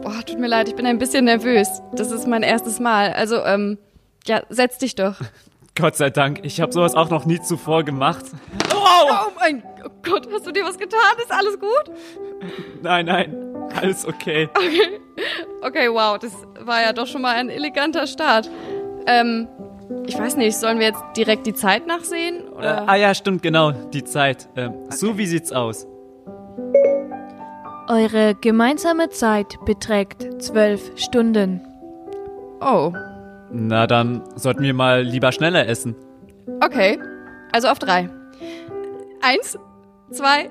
Boah, 0.02 0.22
tut 0.24 0.38
mir 0.38 0.46
leid, 0.46 0.68
ich 0.68 0.76
bin 0.76 0.86
ein 0.86 0.98
bisschen 0.98 1.24
nervös. 1.24 1.68
Das 1.92 2.12
ist 2.12 2.26
mein 2.26 2.42
erstes 2.42 2.78
Mal. 2.78 3.12
Also, 3.12 3.42
ähm, 3.44 3.78
ja, 4.26 4.42
setz 4.48 4.78
dich 4.78 4.94
doch. 4.94 5.16
Gott 5.74 5.96
sei 5.96 6.10
Dank, 6.10 6.40
ich 6.42 6.60
habe 6.60 6.72
sowas 6.72 6.94
auch 6.94 7.10
noch 7.10 7.26
nie 7.26 7.40
zuvor 7.40 7.84
gemacht. 7.84 8.24
Oh 8.74 9.30
mein 9.38 9.62
oh 9.84 9.90
Gott, 10.02 10.26
hast 10.32 10.46
du 10.46 10.52
dir 10.52 10.64
was 10.64 10.78
getan? 10.78 11.00
Ist 11.18 11.30
alles 11.30 11.58
gut? 11.58 11.94
Nein, 12.82 13.06
nein, 13.06 13.54
alles 13.74 14.06
okay. 14.06 14.48
Okay, 15.60 15.90
wow, 15.90 16.18
das 16.18 16.32
war 16.60 16.80
ja 16.80 16.92
doch 16.94 17.06
schon 17.06 17.20
mal 17.20 17.34
ein 17.34 17.50
eleganter 17.50 18.06
Start. 18.06 18.48
Ähm, 19.06 19.48
ich 20.06 20.18
weiß 20.18 20.36
nicht, 20.36 20.56
sollen 20.56 20.78
wir 20.78 20.86
jetzt 20.86 21.02
direkt 21.16 21.46
die 21.46 21.54
Zeit 21.54 21.86
nachsehen? 21.86 22.44
Äh, 22.46 22.58
Oder? 22.58 22.88
ah 22.88 22.96
ja, 22.96 23.14
stimmt, 23.14 23.42
genau, 23.42 23.72
die 23.72 24.04
Zeit. 24.04 24.48
Ähm, 24.56 24.74
Sue, 24.90 25.16
wie 25.18 25.26
sieht's 25.26 25.52
aus? 25.52 25.86
Eure 27.88 28.34
gemeinsame 28.40 29.10
Zeit 29.10 29.56
beträgt 29.64 30.42
zwölf 30.42 30.90
Stunden. 30.96 31.60
Oh, 32.60 32.92
Na, 33.52 33.86
dann 33.86 34.22
sollten 34.34 34.62
wir 34.62 34.74
mal 34.74 35.02
lieber 35.02 35.30
schneller 35.30 35.68
essen. 35.68 35.94
okay. 36.60 36.98
Also 37.52 37.68
auf 37.68 37.78
drei. 37.78 38.10
Eins, 39.22 39.56
zwei 40.10 40.50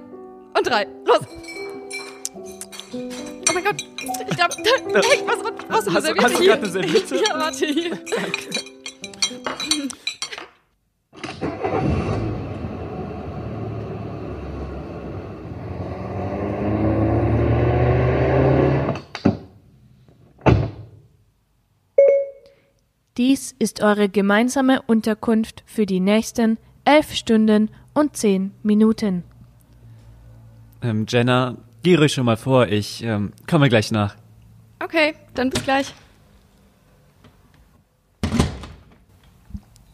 und 0.58 0.66
drei. 0.66 0.88
Los! 1.06 1.20
Oh 2.94 3.54
mein 3.54 3.64
Gott, 3.64 3.76
ich 4.30 4.36
glaube, 4.38 4.56
da 4.64 5.02
hängt 5.02 5.28
was 5.28 5.38
runter. 5.38 5.66
Eine 5.68 5.76
Hast 5.78 5.94
hast 5.94 6.08
du 6.10 6.14
grad 6.46 6.60
eine 6.60 6.68
Serviette? 6.70 7.16
Ja, 7.28 7.38
warte, 7.40 7.66
hier. 7.66 7.92
Dies 23.18 23.56
ist 23.60 23.82
eure 23.82 24.10
gemeinsame 24.10 24.82
Unterkunft 24.82 25.64
für 25.66 25.86
die 25.86 26.02
nächsten 26.02 26.58
elf 26.84 27.14
Stunden 27.14 27.70
und 27.94 28.18
zehn 28.18 28.52
Minuten. 28.62 29.24
Ähm, 30.82 31.06
Jenna, 31.08 31.56
geh 31.82 31.96
ruhig 31.96 32.14
schon 32.14 32.26
mal 32.26 32.36
vor, 32.36 32.68
ich 32.68 33.04
ähm, 33.04 33.32
komme 33.48 33.70
gleich 33.70 33.90
nach. 33.92 34.18
Okay, 34.84 35.16
dann 35.34 35.50
bis 35.50 35.64
gleich. 35.64 35.94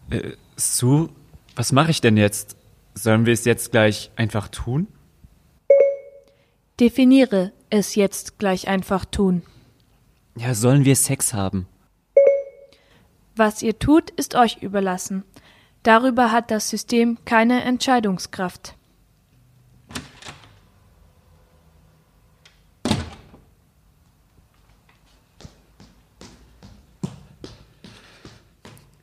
Äh, 0.09 0.31
Sue, 0.55 1.09
was 1.55 1.71
mache 1.71 1.91
ich 1.91 2.01
denn 2.01 2.17
jetzt? 2.17 2.57
Sollen 2.95 3.27
wir 3.27 3.33
es 3.33 3.45
jetzt 3.45 3.71
gleich 3.71 4.09
einfach 4.15 4.47
tun? 4.47 4.87
Definiere 6.79 7.51
es 7.69 7.93
jetzt 7.93 8.39
gleich 8.39 8.67
einfach 8.67 9.05
tun. 9.05 9.43
Ja, 10.35 10.55
sollen 10.55 10.85
wir 10.85 10.95
Sex 10.95 11.35
haben? 11.35 11.67
Was 13.35 13.61
ihr 13.61 13.79
tut, 13.79 14.09
ist 14.11 14.35
euch 14.35 14.57
überlassen. 14.61 15.23
Darüber 15.83 16.31
hat 16.31 16.51
das 16.51 16.69
System 16.69 17.17
keine 17.25 17.63
Entscheidungskraft. 17.63 18.75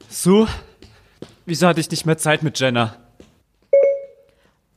Sue, 0.08 0.48
wieso 1.46 1.66
hatte 1.66 1.80
ich 1.80 1.90
nicht 1.90 2.04
mehr 2.04 2.18
Zeit 2.18 2.42
mit 2.42 2.58
Jenna? 2.58 3.07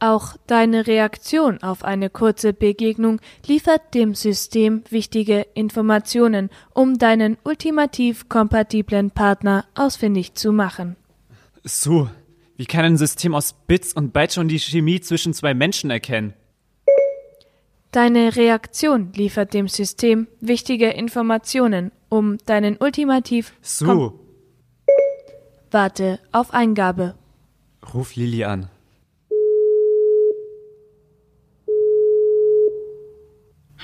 Auch 0.03 0.35
deine 0.47 0.87
Reaktion 0.87 1.61
auf 1.61 1.83
eine 1.83 2.09
kurze 2.09 2.53
Begegnung 2.53 3.21
liefert 3.45 3.93
dem 3.93 4.15
System 4.15 4.83
wichtige 4.89 5.45
Informationen, 5.53 6.49
um 6.73 6.97
deinen 6.97 7.37
ultimativ 7.43 8.27
kompatiblen 8.27 9.11
Partner 9.11 9.63
ausfindig 9.75 10.33
zu 10.33 10.53
machen. 10.53 10.95
Sue, 11.63 12.09
wie 12.57 12.65
kann 12.65 12.83
ein 12.83 12.97
System 12.97 13.35
aus 13.35 13.53
Bits 13.67 13.93
und 13.93 14.11
Bytes 14.11 14.33
schon 14.33 14.47
die 14.47 14.57
Chemie 14.57 15.01
zwischen 15.01 15.35
zwei 15.35 15.53
Menschen 15.53 15.91
erkennen? 15.91 16.33
Deine 17.91 18.35
Reaktion 18.35 19.13
liefert 19.13 19.53
dem 19.53 19.67
System 19.67 20.25
wichtige 20.39 20.89
Informationen, 20.89 21.91
um 22.09 22.39
deinen 22.47 22.75
ultimativ 22.77 23.53
Sue, 23.61 24.13
Warte 25.69 26.19
auf 26.31 26.55
Eingabe. 26.55 27.13
ruf 27.93 28.15
Lili 28.15 28.43
an. 28.45 28.67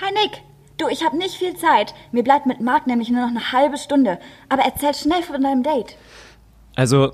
Hi 0.02 0.12
Nick. 0.12 0.42
Du, 0.78 0.88
ich 0.90 1.04
habe 1.04 1.18
nicht 1.18 1.36
viel 1.36 1.56
Zeit. 1.56 1.94
Mir 2.12 2.24
bleibt 2.24 2.46
mit 2.46 2.62
Marc 2.62 2.86
nämlich 2.88 3.10
nur 3.10 3.22
noch 3.22 3.30
eine 3.30 3.52
halbe 3.52 3.78
Stunde. 3.78 4.20
Aber 4.48 4.64
erzähl 4.64 4.94
schnell 4.94 5.24
von 5.24 5.42
deinem 5.42 5.64
Date. 5.64 5.98
Also, 6.76 7.14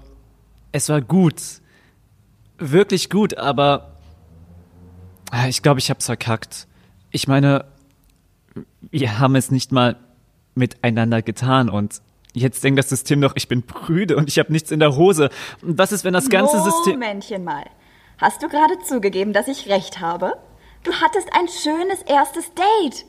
es 0.73 0.89
war 0.89 1.01
gut. 1.01 1.35
Wirklich 2.57 3.09
gut, 3.09 3.37
aber 3.37 3.93
Ah, 5.35 5.47
ich 5.47 5.63
glaube, 5.63 5.79
ich 5.79 5.89
hab's 5.89 6.05
verkackt. 6.05 6.67
Ich 7.09 7.27
meine, 7.27 7.65
wir 8.91 9.17
haben 9.17 9.35
es 9.35 9.49
nicht 9.49 9.71
mal 9.71 9.95
miteinander 10.53 11.23
getan 11.23 11.69
und 11.69 12.03
jetzt 12.33 12.63
denkt 12.63 12.77
das 12.77 12.89
System 12.89 13.19
doch, 13.19 13.33
ich 13.35 13.47
bin 13.47 13.63
prüde 13.63 14.15
und 14.15 14.29
ich 14.29 14.37
habe 14.37 14.51
nichts 14.51 14.69
in 14.69 14.79
der 14.79 14.95
Hose. 14.95 15.31
Und 15.63 15.79
was 15.79 15.91
ist, 15.91 16.03
wenn 16.03 16.13
das 16.13 16.29
ganze 16.29 16.61
System... 16.61 16.99
Momentchen 16.99 17.43
mal. 17.43 17.63
Hast 18.19 18.43
du 18.43 18.47
gerade 18.47 18.77
zugegeben, 18.85 19.33
dass 19.33 19.47
ich 19.47 19.69
recht 19.69 19.99
habe? 19.99 20.33
Du 20.83 20.91
hattest 20.93 21.29
ein 21.33 21.47
schönes 21.47 22.01
erstes 22.03 22.51
Date. 22.53 23.05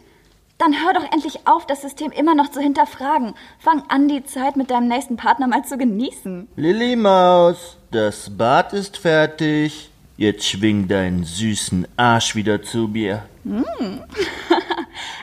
Dann 0.59 0.73
hör 0.85 0.93
doch 0.93 1.13
endlich 1.13 1.47
auf, 1.47 1.67
das 1.67 1.83
System 1.83 2.13
immer 2.13 2.37
noch 2.37 2.49
zu 2.51 2.61
hinterfragen. 2.61 3.35
Fang 3.59 3.83
an, 3.89 4.07
die 4.07 4.23
Zeit 4.23 4.57
mit 4.57 4.71
deinem 4.71 4.87
nächsten 4.87 5.17
Partner 5.17 5.49
mal 5.49 5.65
zu 5.65 5.77
genießen. 5.77 6.47
Lilly 6.55 6.95
Maus, 6.95 7.77
das 7.91 8.31
Bad 8.31 8.73
ist 8.73 8.97
fertig. 8.97 9.91
Jetzt 10.17 10.47
schwing 10.47 10.87
deinen 10.87 11.25
süßen 11.25 11.89
Arsch 11.97 12.37
wieder 12.37 12.63
zu 12.63 12.89
mir. 12.89 13.25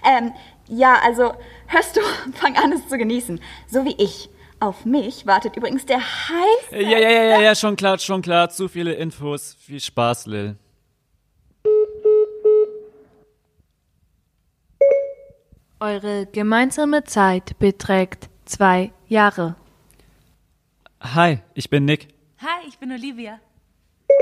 Ähm, 0.03 0.34
ja, 0.67 0.96
also, 1.03 1.31
hörst 1.67 1.96
du, 1.96 2.01
fang 2.34 2.55
an, 2.58 2.72
es 2.72 2.88
zu 2.88 2.98
genießen. 2.98 3.39
So 3.67 3.86
wie 3.86 3.96
ich. 3.98 4.29
Auf 4.60 4.86
mich 4.86 5.25
wartet 5.25 5.55
übrigens 5.55 5.86
der 5.88 6.00
heiße... 6.00 6.84
Ja, 6.84 7.00
ja, 7.00 7.10
ja, 7.10 7.24
ja, 7.24 7.41
ja, 7.41 7.55
schon 7.55 7.75
klar, 7.75 7.98
schon 7.98 8.22
klar. 8.22 8.50
Zu 8.50 8.67
viele 8.67 8.93
Infos. 8.93 9.55
Viel 9.60 9.79
Spaß, 9.79 10.27
Lil. 10.27 10.55
Eure 15.82 16.28
gemeinsame 16.28 17.06
Zeit 17.06 17.58
beträgt 17.58 18.30
zwei 18.46 18.92
Jahre. 19.08 19.56
Hi, 21.02 21.40
ich 21.56 21.72
bin 21.72 21.86
Nick. 21.86 22.10
Hi, 22.38 22.68
ich 22.68 22.78
bin 22.78 22.92
Olivia. 22.92 23.40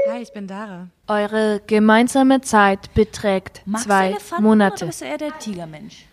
Hi, 0.10 0.22
ich 0.22 0.32
bin 0.32 0.48
Dara. 0.48 0.88
Eure 1.08 1.60
gemeinsame 1.68 2.40
Zeit 2.40 2.94
beträgt 2.94 3.62
Magst 3.66 3.86
du 3.86 3.90
zwei 3.90 4.08
Elefanten 4.12 4.44
Monate. 4.46 4.76
oder 4.76 4.86
bist 4.86 5.02
du 5.02 5.06
eher 5.06 5.18
der 5.18 5.38
Tigermensch? 5.38 6.06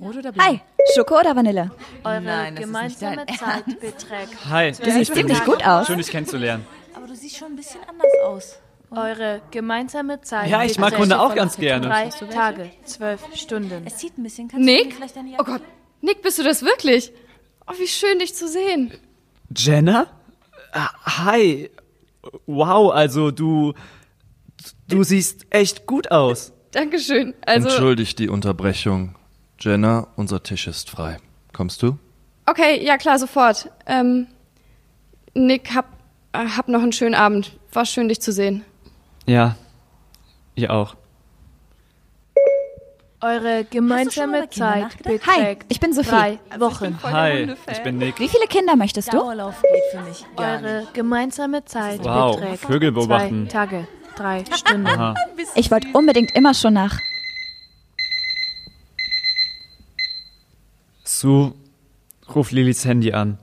Rot 0.00 0.16
oder 0.16 0.32
blau? 0.32 0.42
Hi, 0.42 0.60
Schoko 0.94 1.20
oder 1.20 1.36
Vanille? 1.36 1.70
Eure 2.02 2.22
Nein, 2.22 2.56
das 2.56 2.64
ist 2.64 2.72
nicht 2.72 2.98
gemeinsame 3.00 3.26
dein 3.26 3.36
Zeit 3.36 3.66
beträgt 3.78 4.44
Hi. 4.48 4.72
Du 4.72 4.90
siehst 4.90 5.14
ziemlich 5.14 5.44
gut 5.44 5.62
aus. 5.66 5.86
Schön, 5.86 5.98
dich 5.98 6.10
kennenzulernen. 6.10 6.66
Aber 6.94 7.06
du 7.06 7.14
siehst 7.14 7.36
schon 7.36 7.48
ein 7.52 7.56
bisschen 7.56 7.80
anders 7.86 8.12
aus. 8.24 8.58
Eure 8.96 9.40
gemeinsame 9.50 10.20
Zeit. 10.20 10.50
Ja, 10.50 10.64
ich 10.64 10.78
mag 10.78 10.96
Hunde 10.96 11.20
auch 11.20 11.34
ganz 11.34 11.56
gerne. 11.56 11.86
Drei 11.86 12.08
Tage, 12.08 12.70
zwölf 12.84 13.20
Stunden. 13.34 13.82
Es 13.84 13.96
zieht 13.98 14.18
ein 14.18 14.22
bisschen. 14.22 14.48
Kannst 14.48 14.64
Nick? 14.64 14.96
Oh 15.38 15.44
Gott, 15.44 15.62
Nick, 16.00 16.22
bist 16.22 16.38
du 16.38 16.42
das 16.42 16.62
wirklich? 16.62 17.12
Oh, 17.66 17.72
wie 17.78 17.86
schön, 17.86 18.18
dich 18.18 18.34
zu 18.34 18.48
sehen. 18.48 18.92
Jenna? 19.56 20.06
Ah, 20.72 20.90
Hi. 21.26 21.70
Wow, 22.46 22.92
also 22.92 23.30
du. 23.30 23.74
Du 24.88 25.02
siehst 25.02 25.46
echt 25.50 25.86
gut 25.86 26.10
aus. 26.10 26.52
Dankeschön. 26.72 27.34
Also, 27.46 27.68
Entschuldigt 27.68 28.18
die 28.18 28.28
Unterbrechung. 28.28 29.14
Jenna, 29.60 30.08
unser 30.16 30.42
Tisch 30.42 30.66
ist 30.66 30.90
frei. 30.90 31.18
Kommst 31.52 31.82
du? 31.82 31.98
okay, 32.46 32.84
ja 32.84 32.98
klar, 32.98 33.18
sofort. 33.18 33.70
Ähm, 33.86 34.26
Nick, 35.34 35.74
hab, 35.74 35.86
äh, 36.32 36.46
hab 36.46 36.68
noch 36.68 36.82
einen 36.82 36.92
schönen 36.92 37.14
Abend. 37.14 37.58
War 37.72 37.86
schön, 37.86 38.08
dich 38.08 38.20
zu 38.20 38.32
sehen. 38.32 38.64
Ja, 39.26 39.56
ihr 40.54 40.70
auch. 40.72 40.94
Eure 43.20 43.64
gemeinsame 43.64 44.50
Zeit? 44.50 44.84
Hi, 45.06 45.12
beträgt 45.16 45.66
ich 45.70 45.80
bin 45.80 45.94
Sophie. 45.94 46.10
drei 46.10 46.38
Wochen. 46.58 46.98
Hi, 47.04 47.54
ich 47.72 47.82
bin 47.82 47.96
Nick. 47.96 48.18
Wie 48.20 48.28
viele 48.28 48.46
Kinder 48.46 48.76
möchtest 48.76 49.12
du? 49.14 49.16
Dauerlauf 49.16 49.62
geht 49.62 49.82
für 49.92 50.06
mich 50.06 50.26
gar 50.36 50.62
Eure 50.62 50.80
nicht. 50.80 50.94
gemeinsame 50.94 51.64
Zeit 51.64 52.04
Wow, 52.04 52.36
beträgt 52.38 52.64
Vögel 52.66 52.92
beobachten. 52.92 53.48
zwei 53.48 53.52
Tage, 53.66 53.88
drei 54.14 54.44
Stunden. 54.54 54.86
Aha. 54.88 55.14
Ich 55.54 55.70
wollte 55.70 55.88
unbedingt 55.94 56.32
immer 56.36 56.52
schon 56.52 56.74
nach. 56.74 56.98
Sue, 61.02 61.54
ruf 62.34 62.50
Lillys 62.50 62.84
Handy 62.84 63.12
an. 63.14 63.38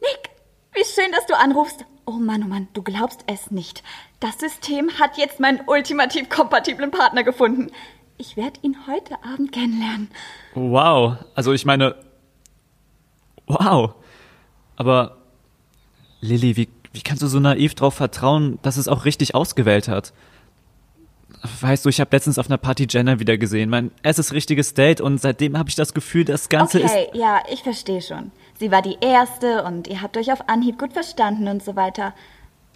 Nick, 0.00 0.30
wie 0.72 0.84
schön, 1.02 1.12
dass 1.12 1.26
du 1.26 1.36
anrufst. 1.36 1.84
Oh 2.04 2.12
Mann, 2.12 2.42
oh 2.44 2.48
Mann, 2.48 2.68
du 2.74 2.82
glaubst 2.82 3.24
es 3.26 3.50
nicht. 3.50 3.82
Das 4.20 4.38
System 4.38 4.98
hat 4.98 5.16
jetzt 5.16 5.40
meinen 5.40 5.60
ultimativ 5.66 6.28
kompatiblen 6.28 6.90
Partner 6.90 7.24
gefunden. 7.24 7.70
Ich 8.18 8.36
werde 8.36 8.60
ihn 8.62 8.76
heute 8.86 9.14
Abend 9.24 9.52
kennenlernen. 9.52 10.10
Wow, 10.54 11.16
also 11.34 11.52
ich 11.52 11.64
meine, 11.64 11.96
wow. 13.46 13.94
Aber 14.76 15.16
Lilly, 16.20 16.56
wie, 16.56 16.68
wie 16.92 17.02
kannst 17.02 17.22
du 17.22 17.26
so 17.26 17.40
naiv 17.40 17.74
drauf 17.74 17.94
vertrauen, 17.94 18.58
dass 18.62 18.76
es 18.76 18.88
auch 18.88 19.04
richtig 19.04 19.34
ausgewählt 19.34 19.88
hat? 19.88 20.12
Weißt 21.60 21.84
du, 21.84 21.88
ich 21.88 22.00
habe 22.00 22.14
letztens 22.14 22.38
auf 22.38 22.46
einer 22.46 22.58
Party 22.58 22.86
Jenna 22.88 23.18
wieder 23.18 23.36
gesehen, 23.36 23.68
mein 23.68 23.90
erstes 24.02 24.32
richtiges 24.32 24.74
Date 24.74 25.00
und 25.00 25.18
seitdem 25.18 25.58
habe 25.58 25.68
ich 25.68 25.74
das 25.74 25.92
Gefühl, 25.92 26.24
das 26.24 26.48
Ganze 26.48 26.78
ist 26.78 26.92
Okay, 26.92 27.10
ja, 27.14 27.42
ich 27.50 27.62
verstehe 27.62 28.00
schon. 28.00 28.30
Sie 28.58 28.70
war 28.70 28.80
die 28.80 28.98
Erste 29.00 29.64
und 29.64 29.88
ihr 29.88 30.02
habt 30.02 30.16
euch 30.16 30.32
auf 30.32 30.48
Anhieb 30.48 30.78
gut 30.78 30.92
verstanden 30.92 31.48
und 31.48 31.62
so 31.62 31.74
weiter. 31.74 32.14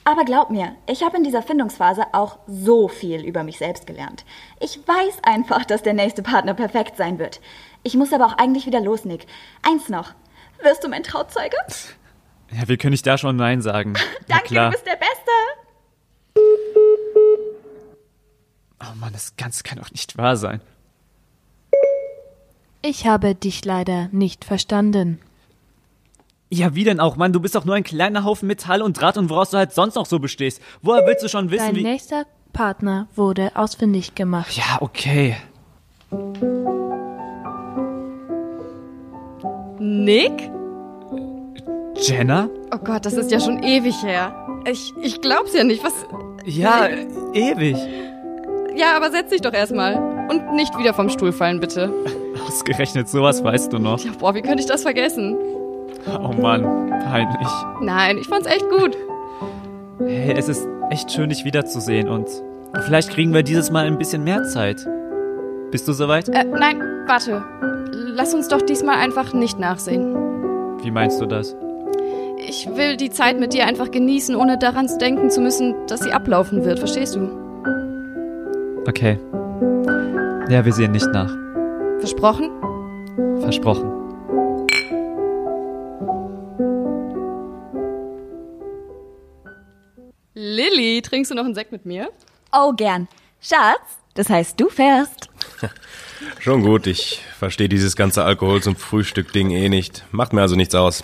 Aber 0.02 0.24
glaub 0.24 0.50
mir, 0.50 0.74
ich 0.88 1.02
habe 1.02 1.16
in 1.16 1.24
dieser 1.24 1.42
Findungsphase 1.42 2.02
auch 2.12 2.38
so 2.46 2.88
viel 2.88 3.24
über 3.24 3.42
mich 3.42 3.58
selbst 3.58 3.86
gelernt. 3.86 4.24
Ich 4.60 4.78
weiß 4.86 5.18
einfach, 5.22 5.64
dass 5.64 5.82
der 5.82 5.94
nächste 5.94 6.22
Partner 6.22 6.54
perfekt 6.54 6.96
sein 6.96 7.18
wird. 7.18 7.40
Ich 7.82 7.94
muss 7.94 8.12
aber 8.12 8.26
auch 8.26 8.38
eigentlich 8.38 8.66
wieder 8.66 8.80
los, 8.80 9.04
Nick. 9.04 9.26
Eins 9.62 9.88
noch. 9.88 10.12
Wirst 10.62 10.82
du 10.82 10.88
mein 10.88 11.02
Trauzeuge? 11.02 11.56
Ja, 12.52 12.68
wie 12.68 12.76
könnte 12.76 12.94
ich 12.94 13.02
da 13.02 13.18
schon 13.18 13.36
Nein 13.36 13.60
sagen? 13.62 13.94
Danke, 14.28 14.54
du 14.54 14.70
bist 14.70 14.86
der 14.86 14.96
Beste. 14.96 15.30
Oh 18.86 18.94
Mann, 19.00 19.12
das 19.12 19.36
Ganze 19.36 19.62
kann 19.62 19.78
doch 19.78 19.90
nicht 19.90 20.16
wahr 20.16 20.36
sein. 20.36 20.60
Ich 22.82 23.06
habe 23.06 23.34
dich 23.34 23.64
leider 23.64 24.08
nicht 24.12 24.44
verstanden. 24.44 25.18
Ja, 26.50 26.74
wie 26.76 26.84
denn 26.84 27.00
auch, 27.00 27.16
Mann? 27.16 27.32
Du 27.32 27.40
bist 27.40 27.56
doch 27.56 27.64
nur 27.64 27.74
ein 27.74 27.82
kleiner 27.82 28.22
Haufen 28.22 28.46
Metall 28.46 28.80
und 28.82 29.00
Draht 29.00 29.16
und 29.16 29.28
woraus 29.30 29.50
du 29.50 29.56
halt 29.56 29.72
sonst 29.72 29.96
noch 29.96 30.06
so 30.06 30.20
bestehst. 30.20 30.62
Woher 30.82 31.04
willst 31.06 31.24
du 31.24 31.28
schon 31.28 31.50
wissen, 31.50 31.66
Dein 31.66 31.76
wie... 31.76 31.82
nächster 31.82 32.26
Partner 32.52 33.08
wurde 33.16 33.50
ausfindig 33.56 34.14
gemacht. 34.14 34.56
Ja, 34.56 34.78
okay. 34.80 35.36
Nick? 39.80 40.50
Jenna? 41.96 42.48
Oh 42.72 42.78
Gott, 42.78 43.04
das 43.04 43.14
ist 43.14 43.32
ja 43.32 43.40
schon 43.40 43.62
ewig 43.62 44.02
her. 44.02 44.62
Ich, 44.70 44.92
ich 45.00 45.20
glaub's 45.20 45.54
ja 45.54 45.64
nicht. 45.64 45.82
Was? 45.82 45.94
Ja, 46.44 46.88
ewig. 47.34 47.76
Ja, 48.76 48.96
aber 48.96 49.10
setz 49.10 49.30
dich 49.30 49.40
doch 49.40 49.52
erstmal. 49.52 49.96
Und 50.28 50.54
nicht 50.54 50.76
wieder 50.78 50.92
vom 50.92 51.08
Stuhl 51.08 51.32
fallen, 51.32 51.60
bitte. 51.60 51.90
Ausgerechnet 52.46 53.08
sowas 53.08 53.42
weißt 53.42 53.72
du 53.72 53.78
noch. 53.78 53.98
Ja, 54.00 54.12
boah, 54.18 54.34
wie 54.34 54.42
könnte 54.42 54.60
ich 54.60 54.66
das 54.66 54.82
vergessen? 54.82 55.36
Oh 56.06 56.32
Mann, 56.32 56.90
peinlich. 57.10 57.48
Nein, 57.80 58.18
ich 58.18 58.28
fand's 58.28 58.46
echt 58.46 58.68
gut. 58.68 58.96
Hey, 59.98 60.34
es 60.36 60.48
ist 60.48 60.66
echt 60.90 61.10
schön, 61.10 61.30
dich 61.30 61.44
wiederzusehen 61.44 62.08
und 62.08 62.28
vielleicht 62.84 63.10
kriegen 63.10 63.32
wir 63.32 63.42
dieses 63.42 63.70
Mal 63.70 63.86
ein 63.86 63.98
bisschen 63.98 64.22
mehr 64.24 64.44
Zeit. 64.44 64.86
Bist 65.70 65.88
du 65.88 65.92
soweit? 65.92 66.28
Äh, 66.28 66.44
nein, 66.44 66.80
warte. 67.06 67.42
Lass 67.92 68.34
uns 68.34 68.48
doch 68.48 68.62
diesmal 68.62 68.96
einfach 68.96 69.32
nicht 69.32 69.58
nachsehen. 69.58 70.14
Wie 70.82 70.90
meinst 70.90 71.20
du 71.20 71.26
das? 71.26 71.56
Ich 72.38 72.68
will 72.76 72.96
die 72.96 73.10
Zeit 73.10 73.40
mit 73.40 73.54
dir 73.54 73.66
einfach 73.66 73.90
genießen, 73.90 74.36
ohne 74.36 74.58
daran 74.58 74.86
denken 75.00 75.30
zu 75.30 75.40
müssen, 75.40 75.74
dass 75.88 76.00
sie 76.00 76.12
ablaufen 76.12 76.64
wird. 76.64 76.78
Verstehst 76.78 77.16
du? 77.16 77.45
Okay. 78.86 79.18
Ja, 80.48 80.64
wir 80.64 80.72
sehen 80.72 80.92
nicht 80.92 81.08
nach. 81.08 81.34
Versprochen? 81.98 82.50
Versprochen. 83.40 83.90
Lilly, 90.34 91.02
trinkst 91.02 91.32
du 91.32 91.34
noch 91.34 91.44
einen 91.44 91.54
Sekt 91.56 91.72
mit 91.72 91.84
mir? 91.84 92.10
Oh, 92.52 92.72
gern. 92.72 93.08
Schatz, 93.40 93.98
das 94.14 94.30
heißt, 94.30 94.60
du 94.60 94.68
fährst. 94.68 95.30
Schon 96.38 96.62
gut, 96.62 96.86
ich 96.86 97.24
verstehe 97.36 97.68
dieses 97.68 97.96
ganze 97.96 98.22
Alkohol 98.22 98.62
zum 98.62 98.76
Frühstück-Ding 98.76 99.50
eh 99.50 99.68
nicht. 99.68 100.04
Macht 100.12 100.32
mir 100.32 100.42
also 100.42 100.54
nichts 100.54 100.76
aus. 100.76 101.02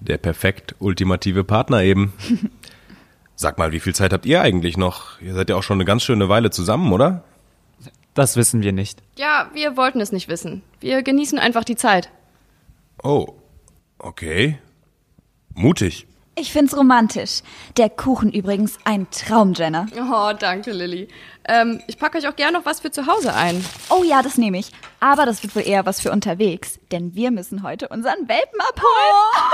Der 0.00 0.16
perfekt 0.16 0.74
ultimative 0.78 1.44
Partner 1.44 1.82
eben. 1.82 2.14
Sag 3.40 3.56
mal, 3.56 3.72
wie 3.72 3.80
viel 3.80 3.94
Zeit 3.94 4.12
habt 4.12 4.26
ihr 4.26 4.42
eigentlich 4.42 4.76
noch? 4.76 5.18
Ihr 5.22 5.32
seid 5.32 5.48
ja 5.48 5.56
auch 5.56 5.62
schon 5.62 5.78
eine 5.78 5.86
ganz 5.86 6.02
schöne 6.02 6.28
Weile 6.28 6.50
zusammen, 6.50 6.92
oder? 6.92 7.24
Das 8.12 8.36
wissen 8.36 8.62
wir 8.62 8.72
nicht. 8.72 9.02
Ja, 9.16 9.48
wir 9.54 9.78
wollten 9.78 9.98
es 10.02 10.12
nicht 10.12 10.28
wissen. 10.28 10.60
Wir 10.78 11.02
genießen 11.02 11.38
einfach 11.38 11.64
die 11.64 11.74
Zeit. 11.74 12.10
Oh, 13.02 13.28
okay. 13.96 14.58
Mutig. 15.54 16.06
Ich 16.40 16.52
find's 16.54 16.74
romantisch. 16.74 17.42
Der 17.76 17.90
Kuchen 17.90 18.32
übrigens 18.32 18.78
ein 18.84 19.06
Traum, 19.10 19.52
Jenna. 19.52 19.86
Oh, 20.10 20.32
danke, 20.32 20.72
Lilly. 20.72 21.06
Ähm, 21.46 21.82
ich 21.86 21.98
packe 21.98 22.16
euch 22.16 22.26
auch 22.26 22.34
gerne 22.34 22.56
noch 22.56 22.64
was 22.64 22.80
für 22.80 22.90
zu 22.90 23.06
Hause 23.06 23.34
ein. 23.34 23.62
Oh 23.90 24.04
ja, 24.04 24.22
das 24.22 24.38
nehme 24.38 24.58
ich. 24.58 24.70
Aber 25.00 25.26
das 25.26 25.42
wird 25.42 25.54
wohl 25.54 25.66
eher 25.68 25.84
was 25.84 26.00
für 26.00 26.10
unterwegs, 26.10 26.80
denn 26.92 27.14
wir 27.14 27.30
müssen 27.30 27.62
heute 27.62 27.88
unseren 27.88 28.26
Welpen 28.26 28.58
abholen. 28.58 29.52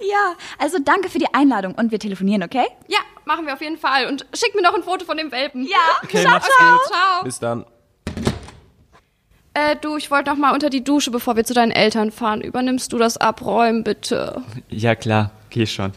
ja, 0.08 0.34
also 0.58 0.78
danke 0.78 1.08
für 1.08 1.18
die 1.18 1.34
Einladung 1.34 1.74
und 1.74 1.90
wir 1.90 1.98
telefonieren, 1.98 2.44
okay? 2.44 2.66
Ja, 2.86 3.00
machen 3.24 3.46
wir 3.46 3.54
auf 3.54 3.60
jeden 3.60 3.78
Fall. 3.78 4.06
Und 4.06 4.26
schick 4.32 4.54
mir 4.54 4.62
noch 4.62 4.74
ein 4.74 4.84
Foto 4.84 5.04
von 5.04 5.16
dem 5.16 5.32
Welpen. 5.32 5.64
Ja, 5.64 5.76
Okay, 6.04 6.22
ciao, 6.22 6.38
ciao. 6.38 6.78
Ciao. 6.86 7.24
Bis 7.24 7.40
dann. 7.40 7.66
Äh, 9.54 9.74
du, 9.74 9.96
ich 9.96 10.08
wollte 10.12 10.30
noch 10.30 10.36
mal 10.36 10.54
unter 10.54 10.70
die 10.70 10.84
Dusche, 10.84 11.10
bevor 11.10 11.34
wir 11.34 11.42
zu 11.42 11.54
deinen 11.54 11.72
Eltern 11.72 12.12
fahren. 12.12 12.42
Übernimmst 12.42 12.92
du 12.92 12.98
das 12.98 13.16
Abräumen, 13.16 13.82
bitte? 13.82 14.44
Ja, 14.68 14.94
klar. 14.94 15.32
Geh 15.50 15.66
schon. 15.66 15.92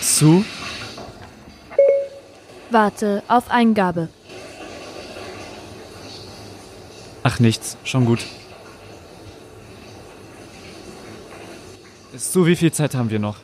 Sue? 0.00 0.44
Warte 2.70 3.22
auf 3.28 3.50
Eingabe. 3.50 4.08
Ach, 7.22 7.38
nichts. 7.38 7.76
Schon 7.84 8.04
gut. 8.04 8.20
Sue, 12.16 12.46
wie 12.46 12.56
viel 12.56 12.72
Zeit 12.72 12.94
haben 12.94 13.10
wir 13.10 13.18
noch? 13.18 13.43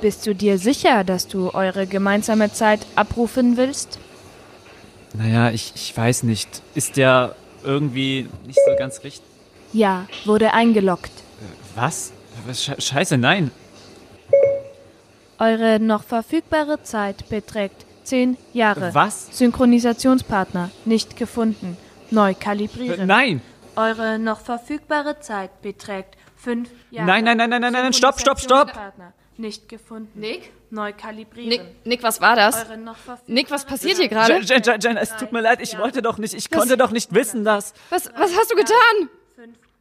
Bist 0.00 0.26
du 0.26 0.34
dir 0.34 0.58
sicher, 0.58 1.04
dass 1.04 1.26
du 1.26 1.50
eure 1.54 1.86
gemeinsame 1.86 2.52
Zeit 2.52 2.86
abrufen 2.96 3.56
willst? 3.56 3.98
Naja, 5.14 5.50
ich, 5.50 5.72
ich 5.74 5.96
weiß 5.96 6.22
nicht. 6.24 6.62
Ist 6.74 6.96
der 6.96 7.34
irgendwie 7.64 8.28
nicht 8.46 8.58
so 8.66 8.76
ganz 8.76 9.02
richtig? 9.02 9.22
Ja, 9.72 10.06
wurde 10.24 10.52
eingeloggt. 10.52 11.10
Was? 11.74 12.12
Was? 12.46 12.62
Sche- 12.62 12.80
Scheiße, 12.80 13.16
nein. 13.18 13.50
Eure 15.38 15.80
noch 15.80 16.04
verfügbare 16.04 16.82
Zeit 16.82 17.28
beträgt 17.28 17.84
10 18.04 18.36
Jahre. 18.52 18.94
Was? 18.94 19.36
Synchronisationspartner 19.36 20.70
nicht 20.84 21.16
gefunden. 21.16 21.76
Neu 22.10 22.34
kalibrieren. 22.38 23.06
Nein! 23.06 23.42
Eure 23.74 24.18
noch 24.18 24.40
verfügbare 24.40 25.18
Zeit 25.20 25.60
beträgt 25.60 26.16
5 26.36 26.70
Jahre. 26.90 27.06
Nein, 27.06 27.24
nein, 27.24 27.36
nein, 27.36 27.50
nein, 27.50 27.60
nein, 27.60 27.72
nein, 27.72 27.92
stopp, 27.92 28.20
stopp, 28.20 28.38
stopp! 28.40 28.68
Synchronisationspartner 28.68 29.12
Nicht 29.38 29.68
gefunden. 29.68 30.18
Nick? 30.18 30.50
Neu 30.70 30.92
kalibrieren. 30.92 31.48
Nick, 31.48 31.60
Nick, 31.84 32.02
was 32.02 32.20
war 32.20 32.36
das? 32.36 32.66
Nick, 33.26 33.50
was 33.50 33.64
passiert 33.64 33.98
hier 33.98 34.08
gerade? 34.08 34.38
Jen, 34.38 34.62
Jen, 34.62 34.80
Jen, 34.80 34.96
es 34.96 35.14
tut 35.16 35.32
mir 35.32 35.40
leid, 35.42 35.60
ich 35.60 35.78
wollte 35.78 36.00
doch 36.02 36.18
nicht, 36.18 36.34
ich 36.34 36.50
konnte 36.50 36.76
doch 36.76 36.90
nicht 36.90 37.14
wissen, 37.14 37.44
dass... 37.44 37.74
Was, 37.90 38.10
was 38.16 38.36
hast 38.36 38.50
du 38.50 38.56
getan? 38.56 39.10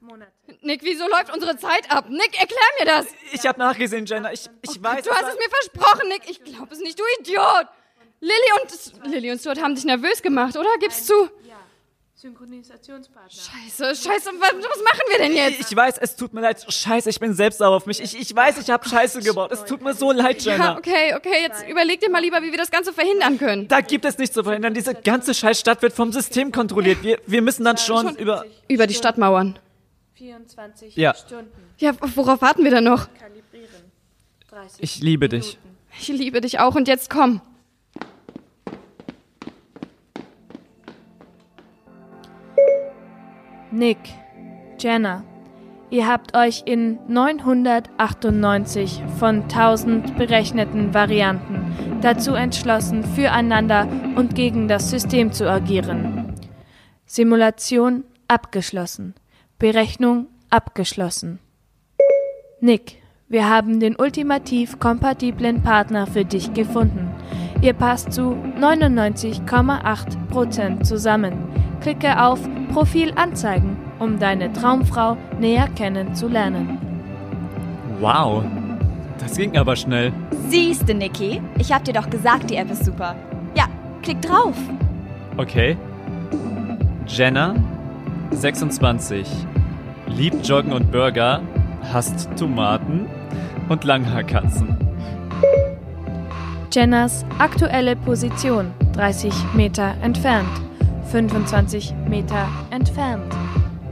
Monate. 0.05 0.31
Nick, 0.61 0.81
wieso 0.83 1.07
läuft 1.07 1.33
unsere 1.33 1.57
Zeit 1.57 1.89
ab? 1.89 2.09
Nick, 2.09 2.39
erklär 2.39 2.59
mir 2.79 2.85
das! 2.85 3.07
Ich 3.31 3.45
habe 3.47 3.57
nachgesehen, 3.57 4.05
Jenna. 4.05 4.31
Ich, 4.31 4.47
ich 4.61 4.81
weiß. 4.81 5.03
Du 5.03 5.11
hast 5.11 5.29
es 5.29 5.35
mir 5.35 5.49
versprochen, 5.49 6.07
Nick. 6.09 6.29
Ich 6.29 6.43
glaube 6.43 6.73
es 6.73 6.79
nicht, 6.79 6.99
du 6.99 7.03
Idiot! 7.19 7.67
Lilly 8.21 8.33
und, 8.61 9.11
Lilly 9.11 9.31
und 9.31 9.39
Stuart 9.39 9.61
haben 9.61 9.75
dich 9.75 9.85
nervös 9.85 10.21
gemacht, 10.21 10.55
oder? 10.55 10.69
Gib's 10.79 11.05
zu. 11.05 11.13
Ja. 11.47 11.55
Synchronisationspartner. 12.25 13.29
Scheiße, 13.29 13.95
scheiße, 13.95 14.29
was, 14.39 14.53
was 14.55 14.83
machen 14.83 15.01
wir 15.09 15.17
denn 15.19 15.35
jetzt? 15.35 15.59
Ich 15.59 15.77
weiß, 15.77 15.99
es 15.99 16.15
tut 16.15 16.33
mir 16.33 16.41
leid. 16.41 16.65
Scheiße, 16.67 17.07
ich 17.07 17.19
bin 17.19 17.35
selbst 17.35 17.59
sauer 17.59 17.75
auf 17.75 17.85
mich. 17.85 18.01
Ich, 18.01 18.19
ich 18.19 18.35
weiß, 18.35 18.57
ich 18.59 18.71
habe 18.71 18.87
Scheiße 18.89 19.21
gebaut. 19.21 19.51
Es 19.51 19.63
tut 19.65 19.83
mir 19.83 19.93
so 19.93 20.11
leid, 20.11 20.41
Jenna. 20.41 20.71
Ja, 20.73 20.77
okay, 20.77 21.13
okay, 21.15 21.43
jetzt 21.43 21.67
überleg 21.67 21.99
dir 21.99 22.09
mal 22.09 22.21
lieber, 22.21 22.41
wie 22.41 22.49
wir 22.49 22.57
das 22.57 22.71
Ganze 22.71 22.93
verhindern 22.93 23.37
können. 23.37 23.67
Da 23.67 23.81
gibt 23.81 24.05
es 24.05 24.17
nichts 24.17 24.33
zu 24.33 24.43
verhindern. 24.43 24.73
Diese 24.73 24.95
ganze 24.95 25.35
Scheißstadt 25.35 25.83
wird 25.83 25.93
vom 25.93 26.11
System 26.11 26.51
kontrolliert. 26.51 27.03
Wir, 27.03 27.19
wir 27.27 27.43
müssen 27.43 27.63
dann 27.63 27.77
schon, 27.77 28.15
über... 28.15 28.43
Über 28.67 28.87
die 28.87 28.95
Stadtmauern. 28.95 29.59
24 30.15 30.95
Ja. 30.95 31.13
Stunden. 31.13 31.51
Ja, 31.77 31.93
worauf 32.15 32.41
warten 32.41 32.63
wir 32.63 32.71
denn 32.71 32.85
noch? 32.85 33.07
Kalibrieren. 33.19 33.91
30 34.49 34.79
Ich 34.79 34.99
liebe 34.99 35.29
dich. 35.29 35.59
Ich 35.99 36.07
liebe 36.07 36.41
dich 36.41 36.59
auch 36.59 36.73
und 36.73 36.87
jetzt 36.87 37.11
komm. 37.11 37.41
Nick, 43.75 43.97
Jenna, 44.79 45.25
ihr 45.89 46.07
habt 46.07 46.33
euch 46.33 46.63
in 46.65 46.97
998 47.09 49.03
von 49.19 49.43
1000 49.43 50.17
berechneten 50.17 50.93
Varianten 50.93 51.99
dazu 52.01 52.35
entschlossen, 52.35 53.03
füreinander 53.03 53.85
und 54.15 54.33
gegen 54.33 54.69
das 54.69 54.89
System 54.89 55.33
zu 55.33 55.51
agieren. 55.51 56.33
Simulation 57.05 58.05
abgeschlossen. 58.29 59.13
Berechnung 59.59 60.27
abgeschlossen. 60.49 61.39
Nick, 62.61 63.01
wir 63.27 63.49
haben 63.49 63.81
den 63.81 63.97
ultimativ 63.97 64.79
kompatiblen 64.79 65.63
Partner 65.63 66.07
für 66.07 66.23
dich 66.23 66.53
gefunden. 66.53 67.04
Ihr 67.65 67.73
passt 67.73 68.13
zu 68.13 68.37
99,8% 68.61 70.83
zusammen. 70.83 71.33
Klicke 71.81 72.21
auf 72.21 72.39
Profil 72.71 73.11
anzeigen, 73.15 73.75
um 73.97 74.19
deine 74.19 74.53
Traumfrau 74.53 75.17
näher 75.39 75.67
kennenzulernen. 75.75 76.77
Wow. 77.99 78.43
Das 79.17 79.35
ging 79.35 79.57
aber 79.57 79.75
schnell. 79.75 80.13
Siehste, 80.47 80.93
Niki, 80.93 81.41
ich 81.57 81.73
hab 81.73 81.83
dir 81.83 81.93
doch 81.93 82.07
gesagt, 82.07 82.51
die 82.51 82.57
App 82.57 82.69
ist 82.69 82.85
super. 82.85 83.15
Ja, 83.55 83.65
klick 84.03 84.21
drauf. 84.21 84.55
Okay. 85.37 85.75
Jenna, 87.07 87.55
26. 88.29 89.27
Liebt 90.05 90.47
Joggen 90.47 90.71
und 90.71 90.91
Burger, 90.91 91.41
hasst 91.91 92.29
Tomaten 92.37 93.07
und 93.69 93.83
Langhaarkatzen. 93.83 94.84
Jennas 96.75 97.23
aktuelle 97.39 97.95
Position 97.95 98.73
30 98.95 99.33
Meter 99.53 99.95
entfernt. 100.01 100.49
25 101.09 101.93
Meter 102.09 102.49
entfernt. 102.69 103.33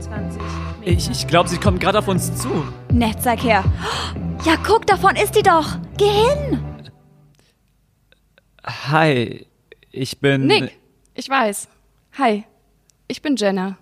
20 0.00 0.42
Meter. 0.42 0.52
Ich, 0.82 1.10
ich 1.10 1.26
glaube, 1.26 1.48
sie 1.48 1.56
kommt 1.56 1.80
gerade 1.80 2.00
auf 2.00 2.08
uns 2.08 2.36
zu. 2.36 2.50
Nett, 2.92 3.22
sag 3.22 3.42
her. 3.42 3.64
Ja, 4.44 4.58
guck, 4.62 4.86
davon 4.86 5.16
ist 5.16 5.34
die 5.34 5.42
doch. 5.42 5.78
Geh 5.96 6.10
hin. 6.10 6.62
Hi, 8.66 9.46
ich 9.90 10.20
bin... 10.20 10.46
Nick, 10.46 10.78
ich 11.14 11.30
weiß. 11.30 11.68
Hi, 12.18 12.44
ich 13.08 13.22
bin 13.22 13.36
Jenna. 13.36 13.78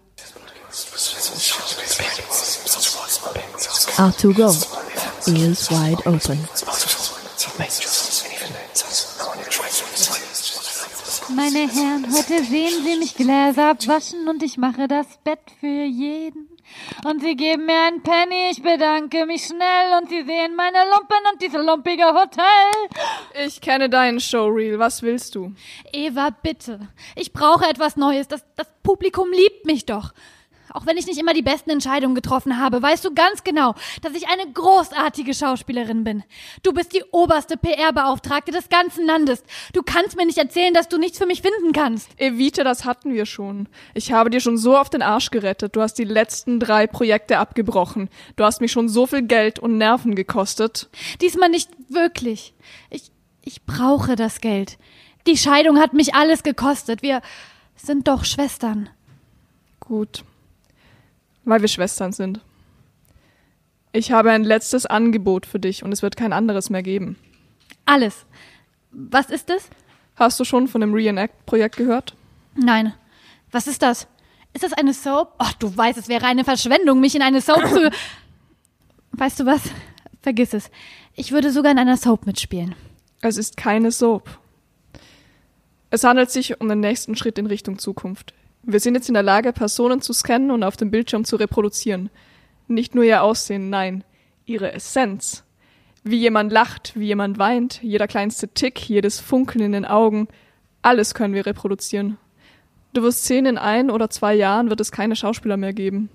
R2Go. 3.97 4.65
Ears 5.27 5.71
wide 5.73 6.07
open. 6.07 6.39
Meine 11.35 11.61
Herren, 11.61 12.07
heute 12.13 12.45
sehen 12.45 12.85
Sie 12.85 12.97
mich 12.99 13.15
Gläser 13.15 13.71
abwaschen 13.71 14.29
und 14.29 14.43
ich 14.43 14.59
mache 14.59 14.87
das 14.87 15.07
Bett 15.25 15.41
für 15.61 15.67
jeden. 15.67 16.49
Und 17.05 17.23
Sie 17.23 17.37
geben 17.37 17.67
mir 17.67 17.81
einen 17.87 18.03
Penny, 18.03 18.51
ich 18.51 18.63
bedanke 18.63 19.25
mich 19.25 19.47
schnell 19.47 19.99
und 19.99 20.11
Sie 20.11 20.23
sehen 20.25 20.55
meine 20.57 20.79
Lumpen 20.91 21.19
und 21.33 21.41
dieses 21.41 21.65
lumpige 21.65 22.05
Hotel. 22.05 23.47
Ich 23.47 23.61
kenne 23.61 23.89
deinen 23.89 24.21
Showreel. 24.21 24.79
Was 24.79 25.03
willst 25.03 25.35
du? 25.35 25.55
Eva, 25.93 26.31
bitte. 26.43 26.89
Ich 27.17 27.33
brauche 27.33 27.65
etwas 27.65 27.97
Neues. 27.97 28.29
Das, 28.29 28.45
das 28.57 28.69
Publikum 28.83 29.31
liebt 29.33 29.65
mich 29.65 29.87
doch. 29.87 30.13
Auch 30.73 30.87
wenn 30.87 30.97
ich 30.97 31.07
nicht 31.07 31.19
immer 31.19 31.35
die 31.35 31.43
besten 31.43 31.71
Entscheidungen 31.71 32.15
getroffen 32.15 32.59
habe, 32.59 32.83
weißt 32.83 33.05
du 33.05 33.15
ganz 33.15 33.45
genau, 33.45 33.75
dass 34.01 34.15
ich 34.15 34.29
eine 34.29 34.51
großartige 34.51 35.35
Schauspielerin 35.35 36.05
bin. 36.05 36.25
Du 36.63 36.73
bist 36.73 36.95
die 36.95 37.05
oberste 37.13 37.57
PR-Beauftragte 37.57 38.53
des 38.53 38.69
ganzen 38.69 39.07
Landes. 39.07 39.43
Du 39.73 39.83
kannst 39.83 40.17
mir 40.17 40.27
nicht 40.27 40.39
erzählen, 40.39 40.75
dass 40.75 40.89
du 40.89 40.99
nichts 40.99 41.19
für 41.19 41.27
mich 41.27 41.43
finden 41.43 41.73
kannst. 41.73 42.09
Evita, 42.19 42.65
das 42.65 42.85
hatten 42.85 43.13
wir 43.13 43.27
schon. 43.27 43.69
Ich 43.95 44.13
habe 44.13 44.31
dir 44.31 44.41
schon 44.41 44.57
so 44.57 44.77
auf 44.77 44.91
den 44.91 45.03
Arsch 45.03 45.31
gerettet. 45.31 45.77
Du 45.77 45.83
hast 45.83 45.95
die 45.95 46.05
letzten 46.05 46.59
drei 46.59 46.87
Projekte 46.87 47.39
abgebrochen. 47.39 48.09
Du 48.37 48.45
hast 48.45 48.61
mich 48.61 48.73
schon 48.73 48.89
so 48.89 49.07
viel 49.07 49.23
Geld 49.23 49.59
und 49.59 49.79
Nerven 49.79 50.15
gekostet. 50.15 50.89
Diesmal 51.21 51.49
nicht 51.49 51.71
wirklich. 51.89 52.55
Ich, 52.91 53.11
ich 53.43 53.65
brauche 53.65 54.17
das 54.17 54.41
Geld. 54.41 54.79
Die 55.27 55.37
Scheidung 55.37 55.79
hat 55.79 55.93
mich 55.93 56.15
alles 56.15 56.43
gekostet. 56.43 57.03
Wir 57.03 57.21
sind 57.77 58.09
doch 58.09 58.25
Schwestern. 58.25 58.89
Gut. 59.81 60.25
Weil 61.45 61.61
wir 61.61 61.69
Schwestern 61.69 62.13
sind. 62.13 62.41
Ich 63.93 64.13
habe 64.13 64.31
ein 64.31 64.45
letztes 64.45 64.87
Angebot 64.87 65.45
für 65.45 65.59
dich 65.59 65.83
und 65.83 65.93
es 65.93 66.03
wird 66.03 66.17
kein 66.17 66.33
anderes 66.33 66.71
mehr 66.71 66.83
geben. 66.83 67.17
Alles. 67.85 68.25
Was 68.91 69.31
ist 69.31 69.51
es? 69.51 69.69
Hast 70.17 70.39
du 70.41 70.45
schon 70.45 70.69
von 70.69 70.81
dem 70.81 70.95
Reenact-Projekt 70.95 71.77
gehört? 71.77 72.15
Nein. 72.55 72.95
Was 73.51 73.67
ist 73.67 73.83
das? 73.83 74.07
Ist 74.55 74.65
das 74.65 74.73
eine 74.73 74.95
Soap? 74.95 75.35
Ach, 75.39 75.53
du 75.55 75.75
weißt, 75.75 75.99
es 75.99 76.09
wäre 76.09 76.27
eine 76.27 76.45
Verschwendung, 76.45 77.01
mich 77.01 77.15
in 77.15 77.23
eine 77.23 77.41
Soap 77.41 77.67
zu. 77.69 77.91
Weißt 79.13 79.41
du 79.41 79.47
was? 79.47 79.63
Vergiss 80.23 80.55
es. 80.55 80.71
Ich 81.15 81.33
würde 81.33 81.51
sogar 81.51 81.73
in 81.73 81.79
einer 81.79 81.97
Soap 81.97 82.27
mitspielen. 82.27 82.75
Es 83.21 83.37
ist 83.37 83.57
keine 83.57 83.91
Soap. 83.93 84.39
Es 85.91 86.05
handelt 86.05 86.31
sich 86.31 86.61
um 86.61 86.69
den 86.69 86.81
nächsten 86.81 87.17
Schritt 87.17 87.39
in 87.39 87.47
Richtung 87.47 87.79
Zukunft. 87.79 88.33
Wir 88.65 88.79
sind 88.79 88.95
jetzt 88.95 89.09
in 89.09 89.15
der 89.15 89.25
Lage, 89.25 89.53
Personen 89.53 90.01
zu 90.01 90.13
scannen 90.13 90.53
und 90.53 90.63
auf 90.63 90.77
dem 90.77 90.91
Bildschirm 90.91 91.25
zu 91.25 91.37
reproduzieren. 91.37 92.11
Nicht 92.69 92.95
nur 92.95 93.03
ihr 93.03 93.23
Aussehen, 93.23 93.71
nein, 93.71 94.05
ihre 94.47 94.73
Essenz. 94.73 95.45
Wie 96.05 96.19
jemand 96.19 96.53
lacht, 96.53 96.93
wie 96.95 97.07
jemand 97.07 97.39
weint, 97.39 97.83
jeder 97.83 98.07
kleinste 98.07 98.49
Tick, 98.49 98.89
jedes 98.89 99.19
Funkeln 99.19 99.65
in 99.65 99.73
den 99.73 99.85
Augen, 99.85 100.29
alles 100.81 101.15
können 101.15 101.35
wir 101.35 101.47
reproduzieren. 101.47 102.19
Du 102.93 103.03
wirst 103.03 103.25
sehen, 103.25 103.47
in 103.47 103.59
ein 103.59 103.91
oder 103.91 104.11
zwei 104.11 104.35
Jahren 104.35 104.71
wird 104.71 104.81
es 104.81 104.93
keine 104.93 105.17
Schauspieler 105.17 105.57
mehr 105.57 105.73
geben. 105.73 106.09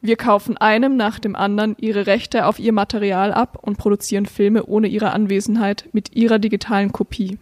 Wir 0.00 0.16
kaufen 0.16 0.56
einem 0.56 0.96
nach 0.96 1.18
dem 1.18 1.36
anderen 1.36 1.76
ihre 1.78 2.06
Rechte 2.06 2.46
auf 2.46 2.58
ihr 2.58 2.72
Material 2.72 3.32
ab 3.32 3.58
und 3.60 3.78
produzieren 3.78 4.26
Filme 4.26 4.64
ohne 4.64 4.88
ihre 4.88 5.12
Anwesenheit 5.12 5.88
mit 5.92 6.14
ihrer 6.14 6.38
digitalen 6.38 6.92
Kopie. 6.92 7.38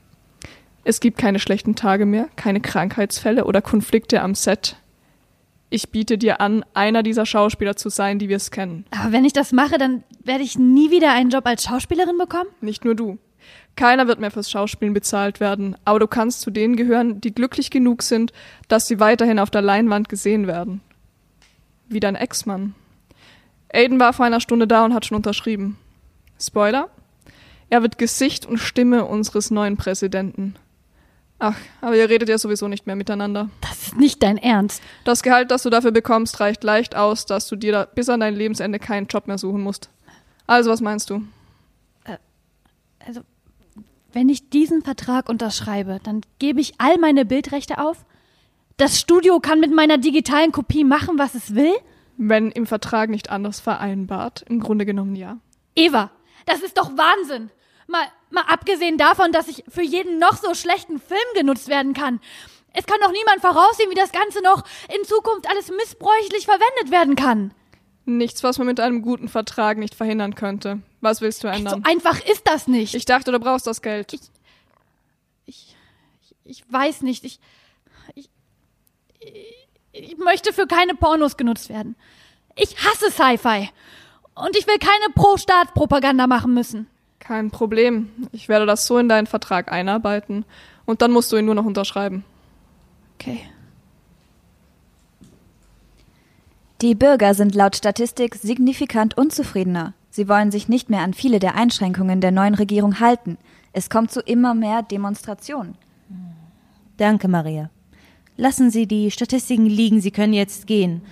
Es 0.84 1.00
gibt 1.00 1.18
keine 1.18 1.38
schlechten 1.38 1.74
Tage 1.74 2.06
mehr, 2.06 2.28
keine 2.36 2.60
Krankheitsfälle 2.60 3.44
oder 3.44 3.62
Konflikte 3.62 4.22
am 4.22 4.34
Set. 4.34 4.76
Ich 5.68 5.90
biete 5.90 6.18
dir 6.18 6.40
an, 6.40 6.64
einer 6.74 7.02
dieser 7.02 7.26
Schauspieler 7.26 7.76
zu 7.76 7.90
sein, 7.90 8.18
die 8.18 8.28
wir 8.28 8.40
scannen. 8.40 8.84
Aber 8.90 9.12
wenn 9.12 9.24
ich 9.24 9.32
das 9.32 9.52
mache, 9.52 9.78
dann 9.78 10.02
werde 10.24 10.42
ich 10.42 10.58
nie 10.58 10.90
wieder 10.90 11.12
einen 11.12 11.30
Job 11.30 11.46
als 11.46 11.64
Schauspielerin 11.64 12.18
bekommen? 12.18 12.48
Nicht 12.60 12.84
nur 12.84 12.96
du. 12.96 13.18
Keiner 13.76 14.08
wird 14.08 14.20
mehr 14.20 14.32
fürs 14.32 14.50
Schauspielen 14.50 14.94
bezahlt 14.94 15.38
werden, 15.38 15.76
aber 15.84 16.00
du 16.00 16.06
kannst 16.06 16.40
zu 16.40 16.50
denen 16.50 16.76
gehören, 16.76 17.20
die 17.20 17.34
glücklich 17.34 17.70
genug 17.70 18.02
sind, 18.02 18.32
dass 18.68 18.88
sie 18.88 19.00
weiterhin 19.00 19.38
auf 19.38 19.50
der 19.50 19.62
Leinwand 19.62 20.08
gesehen 20.08 20.46
werden. 20.46 20.80
Wie 21.88 22.00
dein 22.00 22.16
Ex-Mann. 22.16 22.74
Aiden 23.72 24.00
war 24.00 24.12
vor 24.12 24.26
einer 24.26 24.40
Stunde 24.40 24.66
da 24.66 24.84
und 24.84 24.92
hat 24.92 25.06
schon 25.06 25.16
unterschrieben. 25.16 25.78
Spoiler? 26.40 26.88
Er 27.68 27.82
wird 27.82 27.98
Gesicht 27.98 28.44
und 28.44 28.58
Stimme 28.58 29.04
unseres 29.04 29.50
neuen 29.52 29.76
Präsidenten. 29.76 30.56
Ach, 31.42 31.56
aber 31.80 31.96
ihr 31.96 32.08
redet 32.08 32.28
ja 32.28 32.36
sowieso 32.36 32.68
nicht 32.68 32.86
mehr 32.86 32.96
miteinander. 32.96 33.48
Das 33.62 33.82
ist 33.82 33.96
nicht 33.96 34.22
dein 34.22 34.36
Ernst. 34.36 34.82
Das 35.04 35.22
Gehalt, 35.22 35.50
das 35.50 35.62
du 35.62 35.70
dafür 35.70 35.90
bekommst, 35.90 36.38
reicht 36.38 36.62
leicht 36.62 36.94
aus, 36.94 37.24
dass 37.24 37.48
du 37.48 37.56
dir 37.56 37.72
da 37.72 37.84
bis 37.86 38.10
an 38.10 38.20
dein 38.20 38.36
Lebensende 38.36 38.78
keinen 38.78 39.06
Job 39.06 39.26
mehr 39.26 39.38
suchen 39.38 39.62
musst. 39.62 39.88
Also, 40.46 40.70
was 40.70 40.82
meinst 40.82 41.08
du? 41.08 41.22
Also, 43.06 43.22
wenn 44.12 44.28
ich 44.28 44.50
diesen 44.50 44.82
Vertrag 44.82 45.30
unterschreibe, 45.30 45.98
dann 46.02 46.20
gebe 46.38 46.60
ich 46.60 46.74
all 46.76 46.98
meine 46.98 47.24
Bildrechte 47.24 47.78
auf? 47.78 48.04
Das 48.76 49.00
Studio 49.00 49.40
kann 49.40 49.60
mit 49.60 49.74
meiner 49.74 49.96
digitalen 49.96 50.52
Kopie 50.52 50.84
machen, 50.84 51.18
was 51.18 51.34
es 51.34 51.54
will? 51.54 51.72
Wenn 52.18 52.50
im 52.50 52.66
Vertrag 52.66 53.08
nicht 53.08 53.30
anders 53.30 53.60
vereinbart, 53.60 54.44
im 54.48 54.60
Grunde 54.60 54.84
genommen 54.84 55.16
ja. 55.16 55.38
Eva, 55.74 56.10
das 56.44 56.60
ist 56.60 56.76
doch 56.76 56.90
Wahnsinn. 56.98 57.50
Mal, 57.90 58.06
mal 58.30 58.44
abgesehen 58.46 58.98
davon, 58.98 59.32
dass 59.32 59.48
ich 59.48 59.64
für 59.68 59.82
jeden 59.82 60.18
noch 60.18 60.36
so 60.36 60.54
schlechten 60.54 61.00
Film 61.00 61.18
genutzt 61.34 61.68
werden 61.68 61.92
kann. 61.92 62.20
Es 62.72 62.86
kann 62.86 62.98
doch 63.02 63.10
niemand 63.10 63.40
voraussehen, 63.40 63.90
wie 63.90 63.96
das 63.96 64.12
Ganze 64.12 64.42
noch 64.42 64.62
in 64.96 65.04
Zukunft 65.04 65.48
alles 65.48 65.70
missbräuchlich 65.70 66.44
verwendet 66.44 66.92
werden 66.92 67.16
kann. 67.16 67.52
Nichts, 68.04 68.42
was 68.44 68.58
man 68.58 68.68
mit 68.68 68.78
einem 68.80 69.02
guten 69.02 69.28
Vertrag 69.28 69.78
nicht 69.78 69.94
verhindern 69.94 70.34
könnte. 70.34 70.80
Was 71.00 71.20
willst 71.20 71.42
du 71.42 71.48
ändern? 71.48 71.82
So 71.84 71.90
einfach 71.90 72.24
ist 72.24 72.46
das 72.46 72.68
nicht. 72.68 72.94
Ich 72.94 73.04
dachte, 73.04 73.32
du 73.32 73.40
brauchst 73.40 73.66
das 73.66 73.82
Geld. 73.82 74.12
Ich, 74.12 74.20
ich, 75.46 75.76
ich 76.44 76.72
weiß 76.72 77.02
nicht. 77.02 77.24
Ich, 77.24 77.40
ich, 78.14 78.30
ich 79.92 80.16
möchte 80.18 80.52
für 80.52 80.66
keine 80.66 80.94
Pornos 80.94 81.36
genutzt 81.36 81.68
werden. 81.68 81.96
Ich 82.54 82.76
hasse 82.84 83.10
Sci-Fi. 83.10 83.70
Und 84.34 84.56
ich 84.56 84.66
will 84.66 84.78
keine 84.78 85.12
Pro-Staat-Propaganda 85.14 86.26
machen 86.26 86.54
müssen. 86.54 86.86
Kein 87.20 87.50
Problem. 87.50 88.10
Ich 88.32 88.48
werde 88.48 88.66
das 88.66 88.86
so 88.86 88.98
in 88.98 89.08
deinen 89.08 89.26
Vertrag 89.26 89.70
einarbeiten. 89.70 90.44
Und 90.84 91.02
dann 91.02 91.12
musst 91.12 91.30
du 91.30 91.36
ihn 91.36 91.44
nur 91.44 91.54
noch 91.54 91.64
unterschreiben. 91.64 92.24
Okay. 93.14 93.40
Die 96.80 96.94
Bürger 96.94 97.34
sind 97.34 97.54
laut 97.54 97.76
Statistik 97.76 98.34
signifikant 98.34 99.16
unzufriedener. 99.16 99.92
Sie 100.08 100.28
wollen 100.28 100.50
sich 100.50 100.68
nicht 100.68 100.90
mehr 100.90 101.02
an 101.02 101.14
viele 101.14 101.38
der 101.38 101.54
Einschränkungen 101.54 102.20
der 102.20 102.32
neuen 102.32 102.54
Regierung 102.54 102.98
halten. 102.98 103.36
Es 103.72 103.90
kommt 103.90 104.10
zu 104.10 104.20
immer 104.20 104.54
mehr 104.54 104.82
Demonstrationen. 104.82 105.76
Danke, 106.96 107.28
Maria. 107.28 107.70
Lassen 108.36 108.70
Sie 108.70 108.86
die 108.86 109.10
Statistiken 109.10 109.66
liegen, 109.66 110.00
Sie 110.00 110.10
können 110.10 110.32
jetzt 110.32 110.66
gehen. 110.66 111.02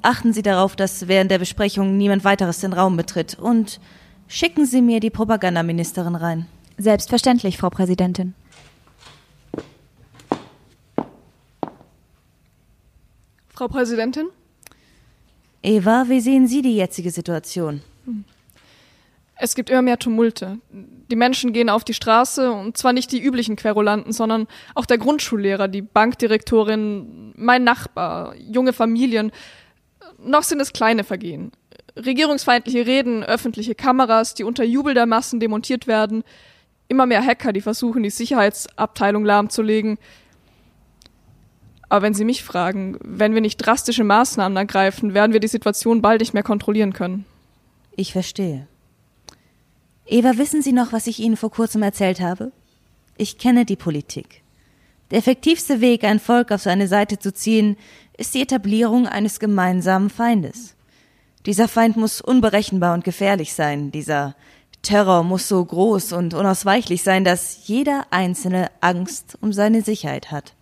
Achten 0.00 0.32
Sie 0.32 0.42
darauf, 0.42 0.74
dass 0.74 1.06
während 1.08 1.30
der 1.30 1.38
Besprechung 1.38 1.96
niemand 1.96 2.24
weiteres 2.24 2.60
den 2.60 2.72
Raum 2.72 2.96
betritt. 2.96 3.38
Und 3.38 3.80
schicken 4.28 4.66
Sie 4.66 4.82
mir 4.82 5.00
die 5.00 5.10
Propagandaministerin 5.10 6.14
rein. 6.14 6.46
Selbstverständlich, 6.76 7.58
Frau 7.58 7.70
Präsidentin. 7.70 8.34
Frau 13.48 13.66
Präsidentin? 13.66 14.28
Eva, 15.62 16.04
wie 16.08 16.20
sehen 16.20 16.46
Sie 16.46 16.62
die 16.62 16.76
jetzige 16.76 17.10
Situation? 17.10 17.82
Es 19.34 19.54
gibt 19.54 19.70
immer 19.70 19.82
mehr 19.82 19.98
Tumulte. 19.98 20.58
Die 20.70 21.16
Menschen 21.16 21.52
gehen 21.52 21.70
auf 21.70 21.84
die 21.84 21.94
Straße 21.94 22.52
und 22.52 22.76
zwar 22.76 22.92
nicht 22.92 23.10
die 23.12 23.20
üblichen 23.20 23.56
Querulanten, 23.56 24.12
sondern 24.12 24.46
auch 24.74 24.86
der 24.86 24.98
Grundschullehrer, 24.98 25.68
die 25.68 25.82
Bankdirektorin, 25.82 27.32
mein 27.36 27.64
Nachbar, 27.64 28.34
junge 28.36 28.72
Familien. 28.72 29.32
Noch 30.18 30.42
sind 30.42 30.60
es 30.60 30.72
kleine 30.72 31.04
Vergehen. 31.04 31.52
Regierungsfeindliche 32.04 32.86
Reden, 32.86 33.24
öffentliche 33.24 33.74
Kameras, 33.74 34.34
die 34.34 34.44
unter 34.44 34.64
Jubel 34.64 34.94
der 34.94 35.06
Massen 35.06 35.40
demontiert 35.40 35.86
werden, 35.86 36.22
immer 36.88 37.06
mehr 37.06 37.24
Hacker, 37.24 37.52
die 37.52 37.60
versuchen, 37.60 38.02
die 38.02 38.10
Sicherheitsabteilung 38.10 39.24
lahmzulegen. 39.24 39.98
Aber 41.88 42.02
wenn 42.02 42.14
Sie 42.14 42.24
mich 42.24 42.44
fragen, 42.44 42.98
wenn 43.02 43.34
wir 43.34 43.40
nicht 43.40 43.58
drastische 43.58 44.04
Maßnahmen 44.04 44.56
ergreifen, 44.56 45.14
werden 45.14 45.32
wir 45.32 45.40
die 45.40 45.48
Situation 45.48 46.02
bald 46.02 46.20
nicht 46.20 46.34
mehr 46.34 46.42
kontrollieren 46.42 46.92
können. 46.92 47.24
Ich 47.96 48.12
verstehe. 48.12 48.66
Eva, 50.06 50.38
wissen 50.38 50.62
Sie 50.62 50.72
noch, 50.72 50.92
was 50.92 51.06
ich 51.06 51.18
Ihnen 51.18 51.36
vor 51.36 51.50
kurzem 51.50 51.82
erzählt 51.82 52.20
habe? 52.20 52.52
Ich 53.16 53.38
kenne 53.38 53.64
die 53.64 53.76
Politik. 53.76 54.42
Der 55.10 55.18
effektivste 55.18 55.80
Weg, 55.80 56.04
ein 56.04 56.20
Volk 56.20 56.52
auf 56.52 56.62
seine 56.62 56.86
Seite 56.86 57.18
zu 57.18 57.32
ziehen, 57.32 57.76
ist 58.16 58.34
die 58.34 58.42
Etablierung 58.42 59.06
eines 59.06 59.40
gemeinsamen 59.40 60.10
Feindes. 60.10 60.74
Dieser 61.46 61.68
Feind 61.68 61.96
muss 61.96 62.20
unberechenbar 62.20 62.94
und 62.94 63.04
gefährlich 63.04 63.54
sein. 63.54 63.90
Dieser 63.90 64.34
Terror 64.82 65.22
muss 65.24 65.48
so 65.48 65.64
groß 65.64 66.12
und 66.12 66.34
unausweichlich 66.34 67.02
sein, 67.02 67.24
dass 67.24 67.66
jeder 67.66 68.06
Einzelne 68.10 68.70
Angst 68.80 69.38
um 69.40 69.52
seine 69.52 69.82
Sicherheit 69.82 70.30
hat. 70.30 70.54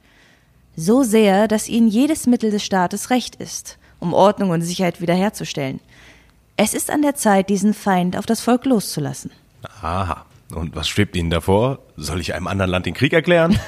So 0.77 1.03
sehr, 1.03 1.49
dass 1.49 1.69
ihnen 1.69 1.89
jedes 1.89 2.27
Mittel 2.27 2.51
des 2.51 2.65
Staates 2.65 3.11
recht 3.11 3.37
ist, 3.37 3.79
um 3.99 4.13
Ordnung 4.13 4.51
und 4.51 4.63
Sicherheit 4.63 5.01
wiederherzustellen. 5.01 5.81
Es 6.57 6.75
ist 6.75 6.91
an 6.91 7.03
der 7.03 7.15
Zeit, 7.15 7.51
diesen 7.51 7.75
Feind 7.75 8.17
auf 8.17 8.27
das 8.27 8.41
Volk 8.41 8.65
loszulassen. 8.65 9.31
Aha. 9.83 10.25
Und 10.55 10.77
was 10.77 10.89
schwebt 10.89 11.17
Ihnen 11.17 11.31
davor? 11.31 11.81
Soll 11.97 12.21
ich 12.21 12.35
einem 12.35 12.47
anderen 12.47 12.71
Land 12.71 12.87
den 12.87 12.95
Krieg 12.95 13.13
erklären? 13.13 13.59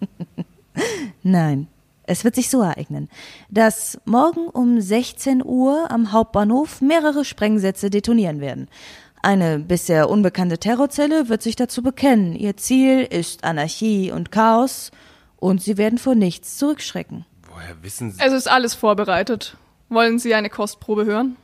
Nein, 1.22 1.66
es 2.10 2.24
wird 2.24 2.34
sich 2.34 2.50
so 2.50 2.60
ereignen, 2.60 3.08
dass 3.50 4.00
morgen 4.04 4.48
um 4.48 4.80
16 4.80 5.44
Uhr 5.44 5.92
am 5.92 6.10
Hauptbahnhof 6.10 6.80
mehrere 6.80 7.24
Sprengsätze 7.24 7.88
detonieren 7.88 8.40
werden. 8.40 8.68
Eine 9.22 9.60
bisher 9.60 10.10
unbekannte 10.10 10.58
Terrorzelle 10.58 11.28
wird 11.28 11.40
sich 11.40 11.54
dazu 11.54 11.84
bekennen. 11.84 12.34
Ihr 12.34 12.56
Ziel 12.56 13.02
ist 13.08 13.44
Anarchie 13.44 14.10
und 14.10 14.32
Chaos 14.32 14.90
und 15.36 15.62
sie 15.62 15.78
werden 15.78 15.98
vor 15.98 16.16
nichts 16.16 16.56
zurückschrecken. 16.56 17.26
Woher 17.48 17.80
wissen 17.82 18.10
Sie? 18.10 18.20
Es 18.20 18.32
ist 18.32 18.50
alles 18.50 18.74
vorbereitet. 18.74 19.56
Wollen 19.88 20.18
Sie 20.18 20.34
eine 20.34 20.50
Kostprobe 20.50 21.04
hören? 21.04 21.36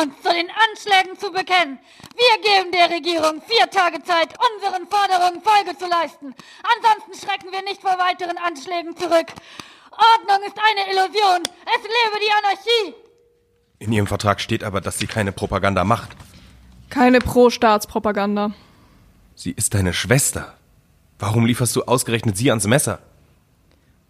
Und 0.00 0.12
zu 0.22 0.28
den 0.28 0.50
Anschlägen 0.50 1.16
zu 1.18 1.30
bekennen. 1.30 1.78
Wir 2.16 2.42
geben 2.42 2.72
der 2.72 2.90
Regierung 2.90 3.40
vier 3.46 3.70
Tage 3.70 4.02
Zeit, 4.02 4.34
unseren 4.52 4.88
Forderungen 4.88 5.40
Folge 5.40 5.78
zu 5.78 5.86
leisten. 5.86 6.34
Ansonsten 6.76 7.14
schrecken 7.26 7.52
wir 7.52 7.62
nicht 7.62 7.80
vor 7.80 7.96
weiteren 7.98 8.36
Anschlägen 8.38 8.96
zurück. 8.96 9.28
Ordnung 9.92 10.46
ist 10.46 10.58
eine 10.58 10.90
Illusion. 10.90 11.42
Es 11.64 11.82
lebe 11.82 12.18
die 12.20 12.32
Anarchie. 12.38 12.94
In 13.78 13.92
Ihrem 13.92 14.08
Vertrag 14.08 14.40
steht 14.40 14.64
aber, 14.64 14.80
dass 14.80 14.98
sie 14.98 15.06
keine 15.06 15.30
Propaganda 15.30 15.84
macht. 15.84 16.10
Keine 16.90 17.20
Pro-Staatspropaganda. 17.20 18.52
Sie 19.36 19.52
ist 19.52 19.74
deine 19.74 19.92
Schwester. 19.92 20.54
Warum 21.18 21.46
lieferst 21.46 21.74
du 21.76 21.84
ausgerechnet 21.84 22.36
sie 22.36 22.50
ans 22.50 22.66
Messer? 22.66 22.98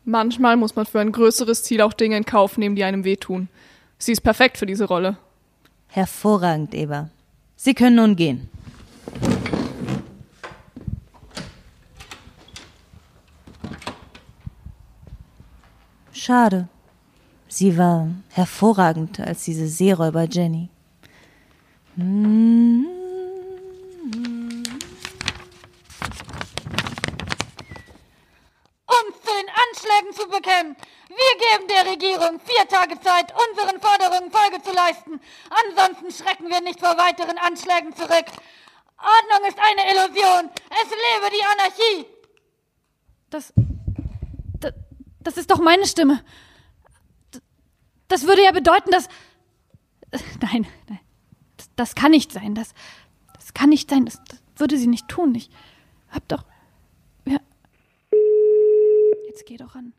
Manchmal 0.04 0.56
muss 0.56 0.76
man 0.76 0.86
für 0.86 1.00
ein 1.00 1.12
größeres 1.12 1.62
Ziel 1.62 1.82
auch 1.82 1.92
Dinge 1.92 2.16
in 2.16 2.24
Kauf 2.24 2.56
nehmen, 2.56 2.76
die 2.76 2.84
einem 2.84 3.04
wehtun. 3.04 3.48
Sie 3.98 4.12
ist 4.12 4.20
perfekt 4.22 4.58
für 4.58 4.66
diese 4.66 4.84
Rolle. 4.84 5.16
Hervorragend, 5.94 6.74
Eva. 6.74 7.08
Sie 7.54 7.72
können 7.72 7.94
nun 7.94 8.16
gehen. 8.16 8.50
Schade. 16.12 16.66
Sie 17.46 17.78
war 17.78 18.08
hervorragend 18.30 19.20
als 19.20 19.44
diese 19.44 19.68
Seeräuber 19.68 20.24
Jenny. 20.24 20.68
Uns 21.96 22.88
zu 29.22 29.30
den 29.30 29.48
Anschlägen 29.62 30.12
zu 30.12 30.28
bekennen. 30.28 30.74
Wir 31.14 31.58
geben 31.58 31.68
der 31.68 31.92
Regierung 31.92 32.40
vier 32.40 32.66
Tage 32.68 32.98
Zeit, 33.00 33.32
unseren 33.48 33.80
Forderungen 33.80 34.32
Folge 34.32 34.60
zu 34.62 34.72
leisten. 34.72 35.20
Ansonsten 35.64 36.10
schrecken 36.10 36.48
wir 36.48 36.60
nicht 36.60 36.80
vor 36.80 36.96
weiteren 36.98 37.38
Anschlägen 37.38 37.94
zurück. 37.94 38.26
Ordnung 38.98 39.48
ist 39.48 39.58
eine 39.58 39.92
Illusion. 39.92 40.50
Es 40.70 40.90
lebe 40.90 41.30
die 41.30 41.44
Anarchie. 41.44 42.06
Das, 43.30 43.52
das, 44.60 44.74
das 45.20 45.36
ist 45.36 45.50
doch 45.50 45.58
meine 45.58 45.86
Stimme. 45.86 46.24
Das, 48.08 48.26
würde 48.26 48.42
ja 48.42 48.52
bedeuten, 48.52 48.90
dass. 48.90 49.08
Nein, 50.40 50.66
nein. 50.88 51.00
Das, 51.56 51.70
das 51.76 51.94
kann 51.94 52.10
nicht 52.10 52.32
sein. 52.32 52.54
Das, 52.54 52.74
das 53.34 53.54
kann 53.54 53.68
nicht 53.68 53.90
sein. 53.90 54.04
Das, 54.04 54.20
das 54.24 54.40
würde 54.56 54.78
sie 54.78 54.86
nicht 54.88 55.08
tun. 55.08 55.34
Ich 55.34 55.50
hab 56.10 56.26
doch. 56.28 56.44
Ja. 57.24 57.38
Jetzt 59.26 59.46
geh 59.46 59.56
doch 59.56 59.74
an. 59.74 59.92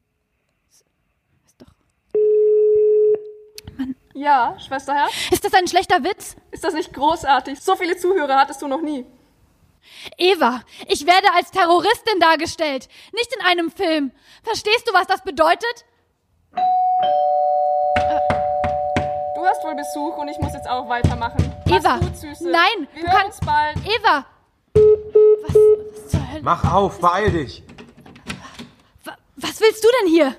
Ja, 4.17 4.55
Schwesterherz? 4.65 5.11
Ist 5.29 5.43
das 5.43 5.53
ein 5.53 5.67
schlechter 5.67 6.01
Witz? 6.03 6.37
Ist 6.51 6.63
das 6.63 6.73
nicht 6.73 6.93
großartig? 6.93 7.59
So 7.59 7.75
viele 7.75 7.97
Zuhörer 7.97 8.37
hattest 8.37 8.61
du 8.61 8.67
noch 8.67 8.81
nie. 8.81 9.05
Eva, 10.17 10.61
ich 10.87 11.05
werde 11.05 11.27
als 11.35 11.51
Terroristin 11.51 12.19
dargestellt, 12.21 12.87
nicht 13.13 13.35
in 13.35 13.45
einem 13.45 13.69
Film. 13.69 14.11
Verstehst 14.41 14.87
du, 14.87 14.93
was 14.93 15.05
das 15.07 15.21
bedeutet? 15.21 15.85
Du 19.35 19.45
hast 19.45 19.63
wohl 19.65 19.75
Besuch 19.75 20.15
und 20.17 20.29
ich 20.29 20.37
muss 20.39 20.53
jetzt 20.53 20.67
auch 20.69 20.87
weitermachen. 20.87 21.53
Eva, 21.67 21.97
gut, 21.97 22.15
Süße. 22.15 22.49
nein, 22.49 22.87
Wir 22.93 23.03
du 23.03 23.11
hören 23.11 23.21
kannst 23.21 23.41
uns 23.41 23.45
bald. 23.45 23.75
Eva. 23.85 24.25
Was, 25.43 25.55
was 25.55 26.07
zur 26.11 26.31
Hölle? 26.31 26.41
Mach 26.41 26.73
auf, 26.73 26.99
beeil 27.01 27.31
dich. 27.31 27.63
Was 29.35 29.59
willst 29.59 29.83
du 29.83 29.87
denn 30.01 30.09
hier? 30.09 30.35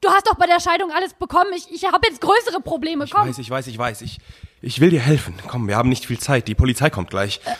Du 0.00 0.08
hast 0.08 0.26
doch 0.26 0.34
bei 0.36 0.46
der 0.46 0.60
Scheidung 0.60 0.90
alles 0.92 1.12
bekommen. 1.14 1.52
Ich, 1.54 1.70
ich 1.70 1.84
habe 1.84 2.06
jetzt 2.08 2.20
größere 2.20 2.60
Probleme. 2.62 3.04
Ich 3.04 3.10
Komm. 3.10 3.28
weiß, 3.28 3.38
ich 3.38 3.50
weiß, 3.50 3.66
ich 3.66 3.76
weiß. 3.76 4.02
Ich, 4.02 4.18
ich 4.62 4.80
will 4.80 4.90
dir 4.90 5.00
helfen. 5.00 5.34
Komm, 5.46 5.68
wir 5.68 5.76
haben 5.76 5.90
nicht 5.90 6.06
viel 6.06 6.18
Zeit. 6.18 6.48
Die 6.48 6.54
Polizei 6.54 6.88
kommt 6.88 7.10
gleich. 7.10 7.40
Äh, 7.44 7.54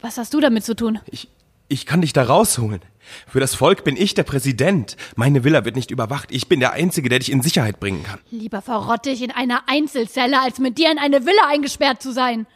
was 0.00 0.16
hast 0.16 0.32
du 0.32 0.40
damit 0.40 0.64
zu 0.64 0.76
tun? 0.76 1.00
Ich, 1.06 1.28
ich 1.68 1.86
kann 1.86 2.00
dich 2.00 2.12
da 2.12 2.22
rausholen. 2.22 2.80
Für 3.26 3.40
das 3.40 3.56
Volk 3.56 3.82
bin 3.82 3.96
ich 3.96 4.14
der 4.14 4.22
Präsident. 4.22 4.96
Meine 5.16 5.42
Villa 5.42 5.64
wird 5.64 5.74
nicht 5.74 5.90
überwacht. 5.90 6.30
Ich 6.30 6.48
bin 6.48 6.60
der 6.60 6.72
Einzige, 6.72 7.08
der 7.08 7.18
dich 7.18 7.32
in 7.32 7.42
Sicherheit 7.42 7.80
bringen 7.80 8.04
kann. 8.04 8.20
Lieber 8.30 8.62
verrotte 8.62 9.10
ich 9.10 9.22
in 9.22 9.32
einer 9.32 9.62
Einzelzelle, 9.66 10.40
als 10.40 10.60
mit 10.60 10.78
dir 10.78 10.92
in 10.92 10.98
eine 10.98 11.26
Villa 11.26 11.48
eingesperrt 11.48 12.00
zu 12.00 12.12
sein. 12.12 12.46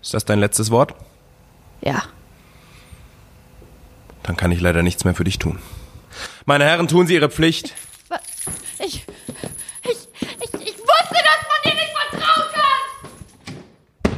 Ist 0.00 0.14
das 0.14 0.24
dein 0.24 0.40
letztes 0.40 0.70
Wort? 0.70 0.94
Ja. 1.82 2.02
Dann 4.22 4.36
kann 4.38 4.52
ich 4.52 4.60
leider 4.60 4.82
nichts 4.82 5.04
mehr 5.04 5.14
für 5.14 5.24
dich 5.24 5.38
tun. 5.38 5.58
Meine 6.46 6.64
Herren, 6.64 6.88
tun 6.88 7.06
Sie 7.06 7.14
Ihre 7.14 7.30
Pflicht. 7.30 7.74
Ich, 8.78 9.04
ich, 9.82 9.98
ich, 10.40 10.54
ich 10.54 10.78
wusste, 10.78 11.14
dass 11.14 11.42
man 11.48 11.60
dir 11.64 11.74
nicht 11.74 11.92
vertrauen 11.92 12.48
kann! 12.52 14.12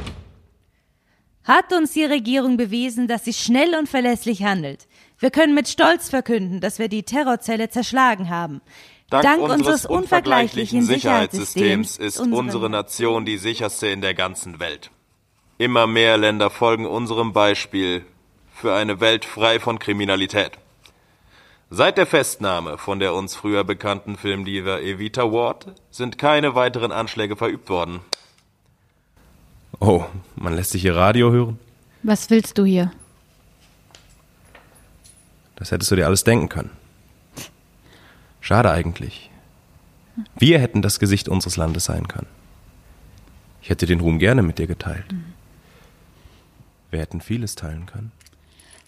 Hat 1.43 1.73
uns 1.73 1.91
die 1.93 2.05
Regierung 2.05 2.57
bewiesen, 2.57 3.07
dass 3.07 3.25
sie 3.25 3.33
schnell 3.33 3.75
und 3.75 3.89
verlässlich 3.89 4.43
handelt. 4.43 4.87
Wir 5.19 5.31
können 5.31 5.53
mit 5.53 5.67
Stolz 5.67 6.09
verkünden, 6.09 6.61
dass 6.61 6.79
wir 6.79 6.87
die 6.87 7.03
Terrorzelle 7.03 7.69
zerschlagen 7.69 8.29
haben. 8.29 8.61
Dank, 9.09 9.23
Dank 9.23 9.41
unseres, 9.41 9.59
unseres 9.59 9.85
unvergleichlichen 9.85 10.81
Sicherheitssystems 10.81 11.97
ist 11.97 12.19
unsere 12.19 12.69
Nation 12.69 13.25
die 13.25 13.37
sicherste 13.37 13.87
in 13.87 14.01
der 14.01 14.13
ganzen 14.13 14.59
Welt. 14.59 14.91
Immer 15.57 15.87
mehr 15.87 16.17
Länder 16.17 16.49
folgen 16.49 16.85
unserem 16.87 17.31
Beispiel 17.31 18.05
für 18.55 18.73
eine 18.73 18.99
Welt 19.01 19.23
frei 19.25 19.59
von 19.59 19.77
Kriminalität. 19.77 20.53
Seit 21.75 21.97
der 21.97 22.05
Festnahme 22.05 22.77
von 22.77 22.99
der 22.99 23.15
uns 23.15 23.33
früher 23.33 23.63
bekannten 23.63 24.15
Filmdiva 24.15 24.77
Evita 24.77 25.31
Ward 25.31 25.73
sind 25.89 26.19
keine 26.19 26.53
weiteren 26.53 26.91
Anschläge 26.91 27.35
verübt 27.35 27.67
worden. 27.67 28.01
Oh, 29.79 30.05
man 30.35 30.53
lässt 30.53 30.69
sich 30.69 30.85
ihr 30.85 30.95
Radio 30.95 31.31
hören? 31.31 31.59
Was 32.03 32.29
willst 32.29 32.59
du 32.59 32.63
hier? 32.63 32.91
Das 35.55 35.71
hättest 35.71 35.89
du 35.89 35.95
dir 35.95 36.05
alles 36.05 36.23
denken 36.23 36.47
können. 36.47 36.69
Schade 38.39 38.69
eigentlich. 38.69 39.31
Wir 40.35 40.59
hätten 40.59 40.83
das 40.83 40.99
Gesicht 40.99 41.27
unseres 41.27 41.57
Landes 41.57 41.85
sein 41.85 42.07
können. 42.07 42.27
Ich 43.63 43.71
hätte 43.71 43.87
den 43.87 43.99
Ruhm 43.99 44.19
gerne 44.19 44.43
mit 44.43 44.59
dir 44.59 44.67
geteilt. 44.67 45.07
Wir 46.91 46.99
hätten 46.99 47.19
vieles 47.19 47.55
teilen 47.55 47.87
können. 47.87 48.11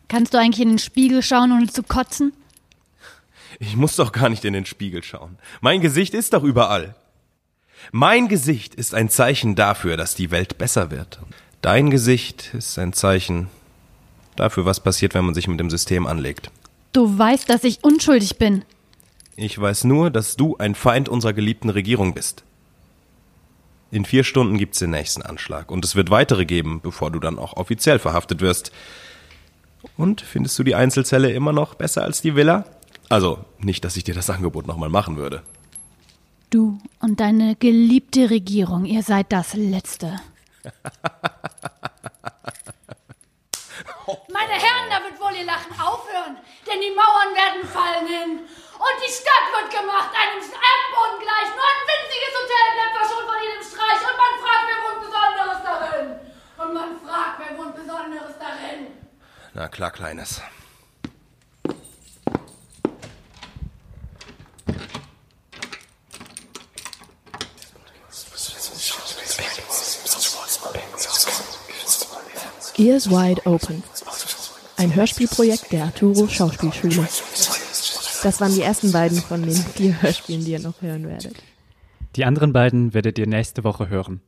Kannst 0.07 0.35
du 0.35 0.37
eigentlich 0.37 0.61
in 0.61 0.69
den 0.69 0.77
Spiegel 0.77 1.23
schauen, 1.23 1.51
ohne 1.51 1.65
zu 1.65 1.81
kotzen? 1.81 2.31
Ich 3.59 3.75
muss 3.75 3.95
doch 3.95 4.11
gar 4.11 4.29
nicht 4.29 4.45
in 4.45 4.53
den 4.53 4.65
Spiegel 4.65 5.03
schauen. 5.03 5.37
Mein 5.61 5.81
Gesicht 5.81 6.13
ist 6.13 6.33
doch 6.33 6.43
überall. 6.43 6.95
Mein 7.91 8.27
Gesicht 8.27 8.75
ist 8.75 8.93
ein 8.93 9.09
Zeichen 9.09 9.55
dafür, 9.55 9.97
dass 9.97 10.15
die 10.15 10.31
Welt 10.31 10.57
besser 10.57 10.91
wird. 10.91 11.19
Dein 11.61 11.89
Gesicht 11.89 12.53
ist 12.53 12.77
ein 12.79 12.93
Zeichen 12.93 13.47
dafür, 14.35 14.65
was 14.65 14.79
passiert, 14.79 15.13
wenn 15.13 15.25
man 15.25 15.33
sich 15.33 15.47
mit 15.47 15.59
dem 15.59 15.69
System 15.69 16.07
anlegt. 16.07 16.51
Du 16.93 17.17
weißt, 17.17 17.49
dass 17.49 17.63
ich 17.63 17.83
unschuldig 17.83 18.37
bin. 18.37 18.63
Ich 19.35 19.59
weiß 19.59 19.83
nur, 19.83 20.11
dass 20.11 20.37
du 20.37 20.57
ein 20.57 20.75
Feind 20.75 21.09
unserer 21.09 21.33
geliebten 21.33 21.69
Regierung 21.69 22.13
bist. 22.13 22.43
In 23.91 24.05
vier 24.05 24.23
Stunden 24.23 24.57
gibt's 24.57 24.79
den 24.79 24.91
nächsten 24.91 25.21
Anschlag 25.21 25.71
und 25.71 25.85
es 25.85 25.95
wird 25.95 26.09
weitere 26.09 26.45
geben, 26.45 26.81
bevor 26.81 27.11
du 27.11 27.19
dann 27.19 27.37
auch 27.37 27.53
offiziell 27.53 27.99
verhaftet 27.99 28.41
wirst. 28.41 28.71
Und 29.97 30.21
findest 30.21 30.57
du 30.57 30.63
die 30.63 30.75
Einzelzelle 30.75 31.31
immer 31.31 31.53
noch 31.53 31.75
besser 31.75 32.03
als 32.03 32.21
die 32.21 32.35
Villa? 32.35 32.65
Also, 33.09 33.45
nicht, 33.59 33.85
dass 33.85 33.97
ich 33.97 34.03
dir 34.03 34.15
das 34.15 34.29
Angebot 34.29 34.67
nochmal 34.67 34.89
machen 34.89 35.17
würde. 35.17 35.43
Du 36.49 36.79
und 37.01 37.19
deine 37.19 37.55
geliebte 37.55 38.29
Regierung, 38.29 38.85
ihr 38.85 39.03
seid 39.03 39.31
das 39.31 39.53
Letzte. 39.53 40.19
Meine 44.29 44.53
Herren, 44.53 44.89
da 44.89 45.01
wird 45.03 45.19
wohl 45.19 45.33
ihr 45.35 45.45
Lachen 45.45 45.73
aufhören, 45.79 46.37
denn 46.67 46.79
die 46.81 46.93
Mauern 46.93 47.33
werden 47.33 47.65
fallen 47.67 48.05
hin. 48.07 48.31
Und 48.75 48.95
die 49.01 49.11
Stadt 49.11 49.47
wird 49.55 49.71
gemacht, 49.71 50.11
einem 50.13 50.41
Erdboden 50.43 51.17
gleich. 51.23 51.49
Nur 51.55 51.65
ein 51.65 51.83
winziges 51.89 52.33
Hotel 52.35 52.65
bleibt 52.75 52.95
verschont 52.99 53.25
von 53.25 53.39
jedem 53.41 53.63
Streich. 53.65 54.01
Und 54.05 54.17
man 54.19 54.33
fragt, 54.43 54.65
wer 54.69 54.79
wohnt 54.85 55.01
Besonderes 55.01 55.59
darin? 55.63 56.07
Und 56.59 56.71
man 56.73 56.91
fragt, 57.01 57.35
wer 57.39 57.51
wohnt 57.57 57.75
Besonderes 57.75 58.35
darin? 58.37 58.79
Na 59.53 59.67
klar, 59.69 59.91
Kleines. 59.91 60.41
Ears 72.77 73.09
Wide 73.09 73.41
Open. 73.45 73.83
Ein 74.77 74.93
Hörspielprojekt 74.93 75.71
der 75.71 75.85
Arturo 75.85 76.27
Schauspielschule. 76.27 77.07
Das 78.23 78.41
waren 78.41 78.53
die 78.53 78.61
ersten 78.61 78.91
beiden 78.91 79.17
von 79.19 79.41
den 79.43 79.53
vier 79.55 80.01
Hörspielen, 80.01 80.43
die 80.43 80.51
ihr 80.51 80.59
noch 80.59 80.81
hören 80.81 81.07
werdet. 81.07 81.35
Die 82.15 82.25
anderen 82.25 82.51
beiden 82.51 82.93
werdet 82.93 83.17
ihr 83.17 83.27
nächste 83.27 83.63
Woche 83.63 83.87
hören. 83.87 84.21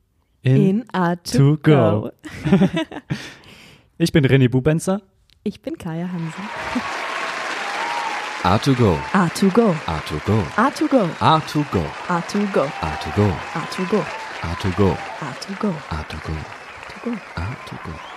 In 0.43 0.85
A2 0.85 1.57
Go. 1.61 2.11
ich 3.97 4.11
bin 4.13 4.25
René 4.25 4.49
Bubenzer. 4.49 5.01
Ich 5.43 5.61
bin 5.61 5.77
Kaya 5.77 6.09
Hansen. 6.09 6.43
A2Go. 8.43 8.97
A2Go. 9.11 9.75
A2Go. 9.87 10.43
A2Go. 10.55 11.09
A2Go. 11.19 11.85
A2Go. 11.99 12.63
A2Go. 12.81 13.33
A2Go. 13.61 14.15
A2Go. 14.41 14.95
A2Go. 15.19 15.73
A2Go. 15.89 16.33
A2Go. 17.01 17.13
A2Go. 17.35 18.16